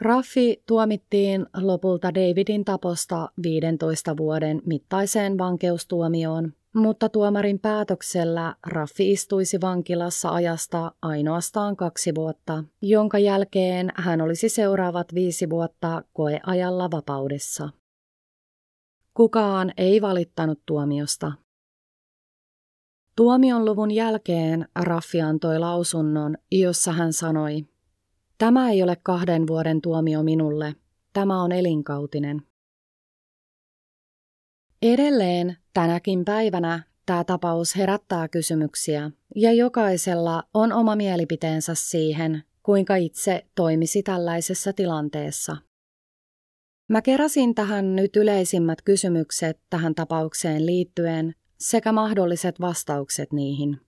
Raffi 0.00 0.62
tuomittiin 0.66 1.46
lopulta 1.56 2.14
Davidin 2.14 2.64
taposta 2.64 3.28
15 3.42 4.16
vuoden 4.16 4.62
mittaiseen 4.66 5.38
vankeustuomioon, 5.38 6.52
mutta 6.74 7.08
tuomarin 7.08 7.58
päätöksellä 7.58 8.54
Raffi 8.66 9.12
istuisi 9.12 9.60
vankilassa 9.60 10.30
ajasta 10.30 10.92
ainoastaan 11.02 11.76
kaksi 11.76 12.14
vuotta, 12.14 12.64
jonka 12.82 13.18
jälkeen 13.18 13.92
hän 13.94 14.20
olisi 14.20 14.48
seuraavat 14.48 15.14
viisi 15.14 15.50
vuotta 15.50 16.02
koeajalla 16.12 16.90
vapaudessa. 16.90 17.68
Kukaan 19.18 19.72
ei 19.76 20.02
valittanut 20.02 20.60
tuomiosta. 20.66 21.32
Tuomion 23.16 23.64
luvun 23.64 23.90
jälkeen 23.90 24.68
Raffi 24.76 25.20
antoi 25.20 25.58
lausunnon, 25.58 26.36
jossa 26.52 26.92
hän 26.92 27.12
sanoi, 27.12 27.66
Tämä 28.38 28.70
ei 28.70 28.82
ole 28.82 28.96
kahden 29.02 29.46
vuoden 29.46 29.80
tuomio 29.80 30.22
minulle, 30.22 30.74
tämä 31.12 31.42
on 31.42 31.52
elinkautinen. 31.52 32.42
Edelleen 34.82 35.56
tänäkin 35.74 36.24
päivänä 36.24 36.82
tämä 37.06 37.24
tapaus 37.24 37.76
herättää 37.76 38.28
kysymyksiä 38.28 39.10
ja 39.36 39.52
jokaisella 39.52 40.42
on 40.54 40.72
oma 40.72 40.96
mielipiteensä 40.96 41.74
siihen, 41.74 42.42
kuinka 42.62 42.96
itse 42.96 43.46
toimisi 43.54 44.02
tällaisessa 44.02 44.72
tilanteessa. 44.72 45.56
Mä 46.88 47.02
keräsin 47.02 47.54
tähän 47.54 47.96
nyt 47.96 48.16
yleisimmät 48.16 48.82
kysymykset 48.82 49.60
tähän 49.70 49.94
tapaukseen 49.94 50.66
liittyen 50.66 51.34
sekä 51.60 51.92
mahdolliset 51.92 52.60
vastaukset 52.60 53.32
niihin. 53.32 53.80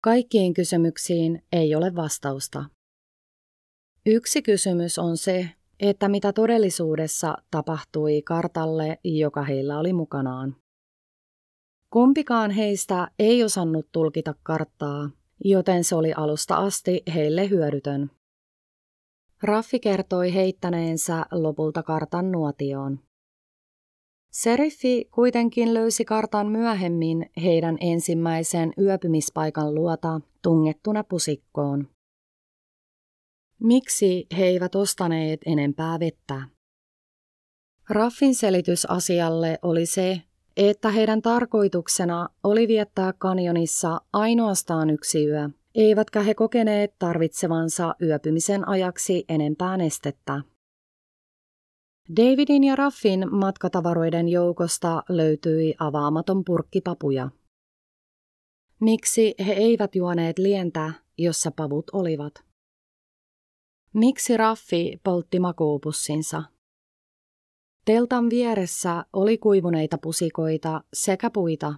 Kaikkiin 0.00 0.54
kysymyksiin 0.54 1.42
ei 1.52 1.74
ole 1.74 1.94
vastausta. 1.94 2.64
Yksi 4.06 4.42
kysymys 4.42 4.98
on 4.98 5.16
se, 5.16 5.50
että 5.80 6.08
mitä 6.08 6.32
todellisuudessa 6.32 7.36
tapahtui 7.50 8.22
kartalle, 8.22 8.98
joka 9.04 9.42
heillä 9.42 9.78
oli 9.78 9.92
mukanaan. 9.92 10.56
Kumpikaan 11.90 12.50
heistä 12.50 13.08
ei 13.18 13.44
osannut 13.44 13.88
tulkita 13.92 14.34
karttaa, 14.42 15.10
joten 15.44 15.84
se 15.84 15.94
oli 15.94 16.12
alusta 16.12 16.56
asti 16.56 17.02
heille 17.14 17.50
hyödytön. 17.50 18.10
Raffi 19.42 19.80
kertoi 19.80 20.34
heittäneensä 20.34 21.26
lopulta 21.32 21.82
kartan 21.82 22.32
nuotioon. 22.32 22.98
Seriffi 24.32 25.08
kuitenkin 25.14 25.74
löysi 25.74 26.04
kartan 26.04 26.46
myöhemmin 26.46 27.30
heidän 27.42 27.76
ensimmäisen 27.80 28.72
yöpymispaikan 28.78 29.74
luota 29.74 30.20
tungettuna 30.42 31.04
pusikkoon. 31.04 31.88
Miksi 33.62 34.26
he 34.36 34.44
eivät 34.44 34.74
ostaneet 34.74 35.40
enempää 35.46 36.00
vettä? 36.00 36.42
Raffin 37.90 38.34
selitys 38.34 38.90
asialle 38.90 39.58
oli 39.62 39.86
se, 39.86 40.22
että 40.56 40.90
heidän 40.90 41.22
tarkoituksena 41.22 42.28
oli 42.44 42.68
viettää 42.68 43.12
kanjonissa 43.12 44.00
ainoastaan 44.12 44.90
yksi 44.90 45.26
yö, 45.26 45.48
eivätkä 45.76 46.22
he 46.22 46.34
kokeneet 46.34 46.94
tarvitsevansa 46.98 47.94
yöpymisen 48.02 48.68
ajaksi 48.68 49.24
enempää 49.28 49.76
nestettä. 49.76 50.42
Davidin 52.16 52.64
ja 52.64 52.76
Raffin 52.76 53.34
matkatavaroiden 53.34 54.28
joukosta 54.28 55.02
löytyi 55.08 55.74
avaamaton 55.78 56.44
purkki 56.44 56.80
papuja. 56.80 57.30
Miksi 58.80 59.34
he 59.46 59.52
eivät 59.52 59.94
juoneet 59.94 60.38
lientä, 60.38 60.92
jossa 61.18 61.50
pavut 61.50 61.90
olivat? 61.92 62.34
Miksi 63.94 64.36
Raffi 64.36 65.00
poltti 65.04 65.40
makuupussinsa? 65.40 66.42
Teltan 67.84 68.30
vieressä 68.30 69.04
oli 69.12 69.38
kuivuneita 69.38 69.98
pusikoita 69.98 70.84
sekä 70.94 71.30
puita. 71.30 71.74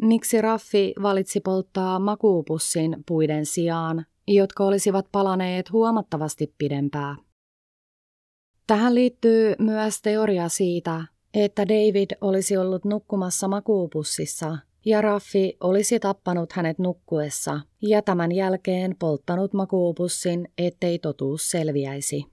Miksi 0.00 0.40
Raffi 0.40 0.94
valitsi 1.02 1.40
polttaa 1.40 1.98
makuupussin 1.98 3.04
puiden 3.08 3.46
sijaan, 3.46 4.06
jotka 4.28 4.64
olisivat 4.64 5.06
palaneet 5.12 5.72
huomattavasti 5.72 6.54
pidempää? 6.58 7.16
Tähän 8.66 8.94
liittyy 8.94 9.54
myös 9.58 10.02
teoria 10.02 10.48
siitä, 10.48 11.04
että 11.34 11.68
David 11.68 12.10
olisi 12.20 12.56
ollut 12.56 12.84
nukkumassa 12.84 13.48
makuupussissa 13.48 14.58
ja 14.84 15.00
Raffi 15.00 15.56
olisi 15.60 16.00
tappanut 16.00 16.52
hänet 16.52 16.78
nukkuessa 16.78 17.60
ja 17.82 18.02
tämän 18.02 18.32
jälkeen 18.32 18.96
polttanut 18.98 19.52
makuupussin, 19.52 20.48
ettei 20.58 20.98
totuus 20.98 21.50
selviäisi. 21.50 22.24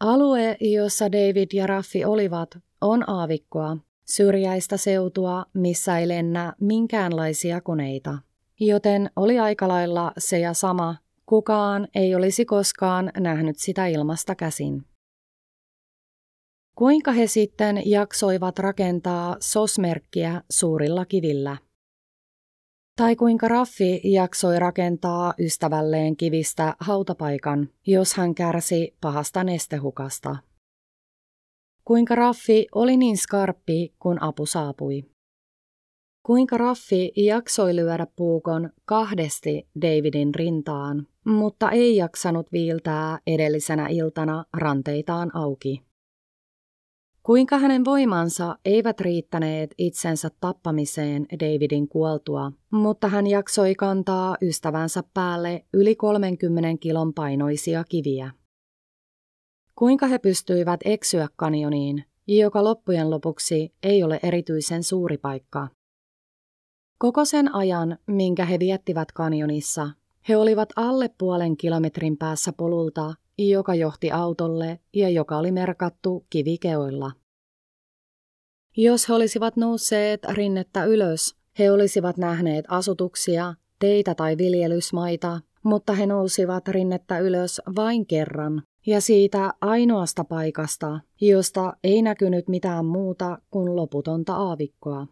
Alue, 0.00 0.56
jossa 0.60 1.12
David 1.12 1.48
ja 1.52 1.66
Raffi 1.66 2.04
olivat, 2.04 2.58
on 2.80 3.10
aavikkoa, 3.10 3.76
syrjäistä 4.04 4.76
seutua, 4.76 5.44
missä 5.54 5.98
ei 5.98 6.08
lennä 6.08 6.52
minkäänlaisia 6.60 7.60
koneita. 7.60 8.18
Joten 8.60 9.10
oli 9.16 9.38
aika 9.38 9.68
lailla 9.68 10.12
se 10.18 10.38
ja 10.38 10.54
sama, 10.54 10.96
kukaan 11.26 11.88
ei 11.94 12.14
olisi 12.14 12.44
koskaan 12.44 13.10
nähnyt 13.18 13.58
sitä 13.58 13.86
ilmasta 13.86 14.34
käsin. 14.34 14.84
Kuinka 16.74 17.12
he 17.12 17.26
sitten 17.26 17.82
jaksoivat 17.84 18.58
rakentaa 18.58 19.36
sosmerkkiä 19.40 20.42
suurilla 20.50 21.04
kivillä? 21.04 21.56
Tai 22.96 23.16
kuinka 23.16 23.48
Raffi 23.48 24.00
jaksoi 24.04 24.58
rakentaa 24.58 25.34
ystävälleen 25.38 26.16
kivistä 26.16 26.74
hautapaikan, 26.80 27.68
jos 27.86 28.14
hän 28.14 28.34
kärsi 28.34 28.96
pahasta 29.00 29.44
nestehukasta? 29.44 30.36
Kuinka 31.84 32.14
Raffi 32.14 32.66
oli 32.74 32.96
niin 32.96 33.16
skarppi, 33.16 33.94
kun 33.98 34.22
apu 34.22 34.46
saapui? 34.46 35.04
Kuinka 36.26 36.58
Raffi 36.58 37.12
jaksoi 37.16 37.76
lyödä 37.76 38.06
puukon 38.16 38.70
kahdesti 38.84 39.68
Davidin 39.82 40.34
rintaan, 40.34 41.06
mutta 41.24 41.70
ei 41.70 41.96
jaksanut 41.96 42.52
viiltää 42.52 43.18
edellisenä 43.26 43.86
iltana 43.88 44.44
ranteitaan 44.56 45.36
auki? 45.36 45.82
Kuinka 47.22 47.58
hänen 47.58 47.84
voimansa 47.84 48.58
eivät 48.64 49.00
riittäneet 49.00 49.74
itsensä 49.78 50.30
tappamiseen 50.40 51.26
Davidin 51.40 51.88
kuoltua, 51.88 52.52
mutta 52.72 53.08
hän 53.08 53.26
jaksoi 53.26 53.74
kantaa 53.74 54.36
ystävänsä 54.42 55.02
päälle 55.14 55.64
yli 55.74 55.96
30 55.96 56.68
kilon 56.80 57.14
painoisia 57.14 57.84
kiviä. 57.84 58.30
Kuinka 59.78 60.06
he 60.06 60.18
pystyivät 60.18 60.80
eksyä 60.84 61.28
kanioniin, 61.36 62.04
joka 62.26 62.64
loppujen 62.64 63.10
lopuksi 63.10 63.74
ei 63.82 64.02
ole 64.02 64.20
erityisen 64.22 64.82
suuri 64.82 65.18
paikka. 65.18 65.68
Koko 66.98 67.24
sen 67.24 67.54
ajan, 67.54 67.98
minkä 68.06 68.44
he 68.44 68.58
viettivät 68.58 69.12
kanjonissa, 69.12 69.90
he 70.28 70.36
olivat 70.36 70.68
alle 70.76 71.10
puolen 71.18 71.56
kilometrin 71.56 72.16
päässä 72.16 72.52
polulta, 72.52 73.14
joka 73.38 73.74
johti 73.74 74.10
autolle 74.10 74.80
ja 74.92 75.08
joka 75.08 75.38
oli 75.38 75.52
merkattu 75.52 76.26
kivikeoilla. 76.30 77.12
Jos 78.76 79.08
he 79.08 79.14
olisivat 79.14 79.56
nousseet 79.56 80.24
rinnettä 80.24 80.84
ylös, 80.84 81.36
he 81.58 81.70
olisivat 81.70 82.16
nähneet 82.16 82.64
asutuksia, 82.68 83.54
teitä 83.78 84.14
tai 84.14 84.38
viljelysmaita, 84.38 85.40
mutta 85.62 85.92
he 85.92 86.06
nousivat 86.06 86.68
rinnettä 86.68 87.18
ylös 87.18 87.60
vain 87.76 88.06
kerran, 88.06 88.62
ja 88.86 89.00
siitä 89.00 89.50
ainoasta 89.60 90.24
paikasta, 90.24 91.00
josta 91.20 91.76
ei 91.84 92.02
näkynyt 92.02 92.48
mitään 92.48 92.84
muuta 92.86 93.38
kuin 93.50 93.76
loputonta 93.76 94.34
aavikkoa. 94.36 95.06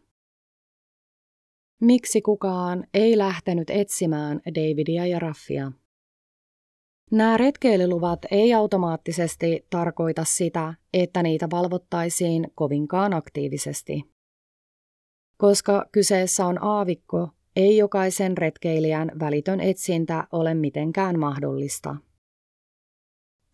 Miksi 1.80 2.22
kukaan 2.22 2.86
ei 2.94 3.18
lähtenyt 3.18 3.70
etsimään 3.70 4.40
Davidia 4.46 5.06
ja 5.06 5.18
Raffia? 5.18 5.72
Nämä 7.10 7.36
retkeilyluvat 7.36 8.18
ei 8.30 8.54
automaattisesti 8.54 9.66
tarkoita 9.70 10.24
sitä, 10.24 10.74
että 10.92 11.22
niitä 11.22 11.48
valvottaisiin 11.50 12.46
kovinkaan 12.54 13.14
aktiivisesti. 13.14 14.02
Koska 15.36 15.86
kyseessä 15.92 16.46
on 16.46 16.64
aavikko, 16.64 17.28
ei 17.56 17.76
jokaisen 17.76 18.38
retkeilijän 18.38 19.12
välitön 19.20 19.60
etsintä 19.60 20.26
ole 20.32 20.54
mitenkään 20.54 21.18
mahdollista. 21.18 21.96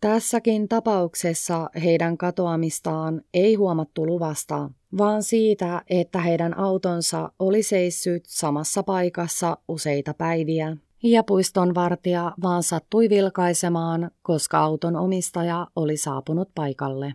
Tässäkin 0.01 0.67
tapauksessa 0.69 1.69
heidän 1.83 2.17
katoamistaan 2.17 3.21
ei 3.33 3.55
huomattu 3.55 4.05
luvasta, 4.05 4.69
vaan 4.97 5.23
siitä, 5.23 5.81
että 5.89 6.19
heidän 6.19 6.57
autonsa 6.57 7.31
oli 7.39 7.63
seissyt 7.63 8.23
samassa 8.27 8.83
paikassa 8.83 9.57
useita 9.67 10.13
päiviä 10.13 10.77
ja 11.03 11.23
puiston 11.23 11.75
vartija 11.75 12.33
vaan 12.41 12.63
sattui 12.63 13.09
vilkaisemaan, 13.09 14.11
koska 14.21 14.59
auton 14.59 14.95
omistaja 14.95 15.67
oli 15.75 15.97
saapunut 15.97 16.49
paikalle. 16.55 17.13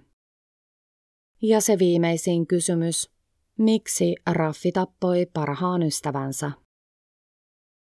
Ja 1.43 1.61
se 1.61 1.79
viimeisin 1.79 2.47
kysymys, 2.47 3.11
miksi 3.59 4.15
Raffi 4.27 4.73
tappoi 4.73 5.27
parhaan 5.33 5.83
ystävänsä? 5.83 6.64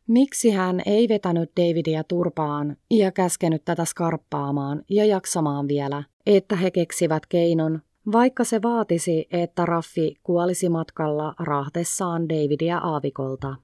Miksi 0.08 0.52
hän 0.52 0.82
ei 0.86 1.10
vetänyt 1.10 1.52
Davidia 1.58 2.04
turpaan 2.04 2.78
ja 2.92 3.12
käskenyt 3.12 3.66
tätä 3.66 3.86
skarppaamaan 3.86 4.84
ja 4.90 5.06
jaksamaan 5.06 5.68
vielä, 5.68 6.04
että 6.26 6.56
he 6.56 6.72
keksivät 6.72 7.26
keinon, 7.26 7.82
vaikka 8.12 8.44
se 8.44 8.62
vaatisi, 8.62 9.28
että 9.32 9.66
Raffi 9.66 10.16
kuolisi 10.24 10.70
matkalla 10.70 11.34
rahtessaan 11.40 12.30
Davidia 12.30 12.78
aavikolta. 12.78 13.56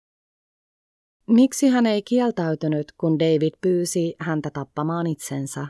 Miksi 1.27 1.67
hän 1.67 1.85
ei 1.85 2.01
kieltäytynyt, 2.01 2.91
kun 2.97 3.19
David 3.19 3.53
pyysi 3.61 4.15
häntä 4.19 4.49
tappamaan 4.49 5.07
itsensä? 5.07 5.67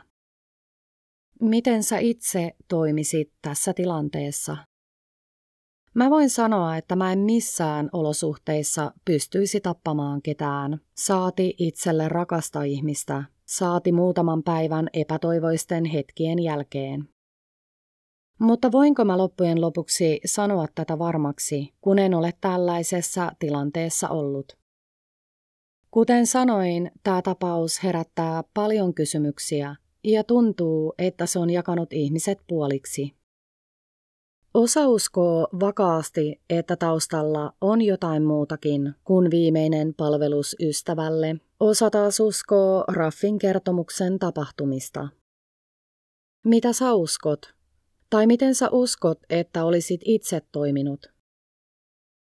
Miten 1.42 1.84
sä 1.84 1.98
itse 1.98 2.52
toimisit 2.68 3.34
tässä 3.42 3.74
tilanteessa? 3.74 4.58
Mä 5.94 6.10
voin 6.10 6.30
sanoa, 6.30 6.78
että 6.78 6.96
mä 6.96 7.12
en 7.12 7.20
missään 7.20 7.90
olosuhteissa 7.94 8.92
pystyisi 9.06 9.62
tappamaan 9.62 10.22
ketään, 10.22 10.80
saati 10.98 11.56
itselle 11.58 12.10
rakasta 12.10 12.64
ihmistä, 12.64 13.24
saati 13.46 13.92
muutaman 13.92 14.44
päivän 14.44 14.88
epätoivoisten 14.94 15.86
hetkien 15.86 16.40
jälkeen. 16.40 17.10
Mutta 18.40 18.72
voinko 18.72 19.06
mä 19.06 19.18
loppujen 19.18 19.62
lopuksi 19.62 20.20
sanoa 20.26 20.66
tätä 20.76 21.00
varmaksi, 21.00 21.74
kun 21.82 22.00
en 22.00 22.14
ole 22.14 22.34
tällaisessa 22.42 23.32
tilanteessa 23.40 24.10
ollut? 24.10 24.58
Kuten 25.92 26.28
sanoin, 26.28 26.92
tämä 27.04 27.22
tapaus 27.22 27.84
herättää 27.84 28.44
paljon 28.54 28.94
kysymyksiä 28.94 29.76
ja 30.04 30.24
tuntuu, 30.24 30.94
että 30.98 31.26
se 31.26 31.40
on 31.40 31.50
jakanut 31.50 31.94
ihmiset 31.94 32.40
puoliksi. 32.48 33.23
Osa 34.54 34.88
uskoo 34.88 35.48
vakaasti, 35.60 36.42
että 36.50 36.76
taustalla 36.76 37.54
on 37.62 37.82
jotain 37.82 38.24
muutakin 38.24 38.94
kuin 39.04 39.32
viimeinen 39.32 39.94
palvelus 39.94 40.56
ystävälle. 40.60 41.36
Osa 41.60 41.90
taas 41.90 42.20
uskoo 42.20 42.84
Raffin 42.88 43.40
kertomuksen 43.40 44.20
tapahtumista. 44.20 45.08
Mitä 46.46 46.74
sä 46.74 46.94
uskot? 46.94 47.54
Tai 48.10 48.28
miten 48.28 48.56
sä 48.56 48.70
uskot, 48.72 49.20
että 49.30 49.66
olisit 49.66 50.02
itse 50.06 50.42
toiminut? 50.52 51.14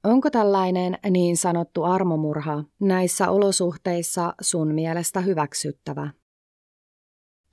Onko 0.05 0.31
tällainen 0.31 0.99
niin 1.11 1.37
sanottu 1.37 1.83
armomurha 1.83 2.65
näissä 2.81 3.31
olosuhteissa 3.31 4.35
sun 4.41 4.75
mielestä 4.75 5.21
hyväksyttävä? 5.21 6.11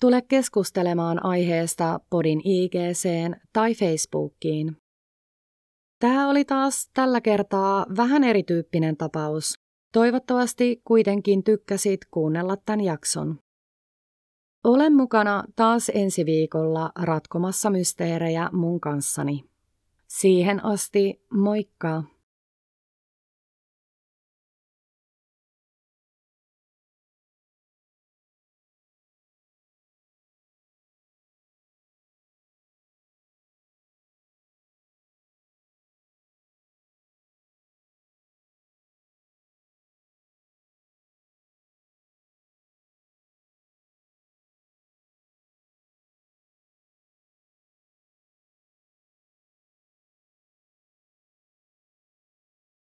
Tule 0.01 0.21
keskustelemaan 0.21 1.25
aiheesta 1.25 1.99
podin 2.09 2.41
ig 2.43 2.73
tai 3.53 3.73
Facebookiin. 3.73 4.77
Tämä 5.99 6.29
oli 6.29 6.45
taas 6.45 6.89
tällä 6.93 7.21
kertaa 7.21 7.85
vähän 7.97 8.23
erityyppinen 8.23 8.97
tapaus. 8.97 9.53
Toivottavasti 9.93 10.81
kuitenkin 10.85 11.43
tykkäsit 11.43 11.99
kuunnella 12.11 12.57
tämän 12.57 12.81
jakson. 12.81 13.39
Olen 14.63 14.93
mukana 14.95 15.43
taas 15.55 15.91
ensi 15.93 16.25
viikolla 16.25 16.91
ratkomassa 17.01 17.69
mysteerejä 17.69 18.49
mun 18.53 18.81
kanssani. 18.81 19.43
Siihen 20.07 20.65
asti, 20.65 21.25
moikka! 21.33 22.03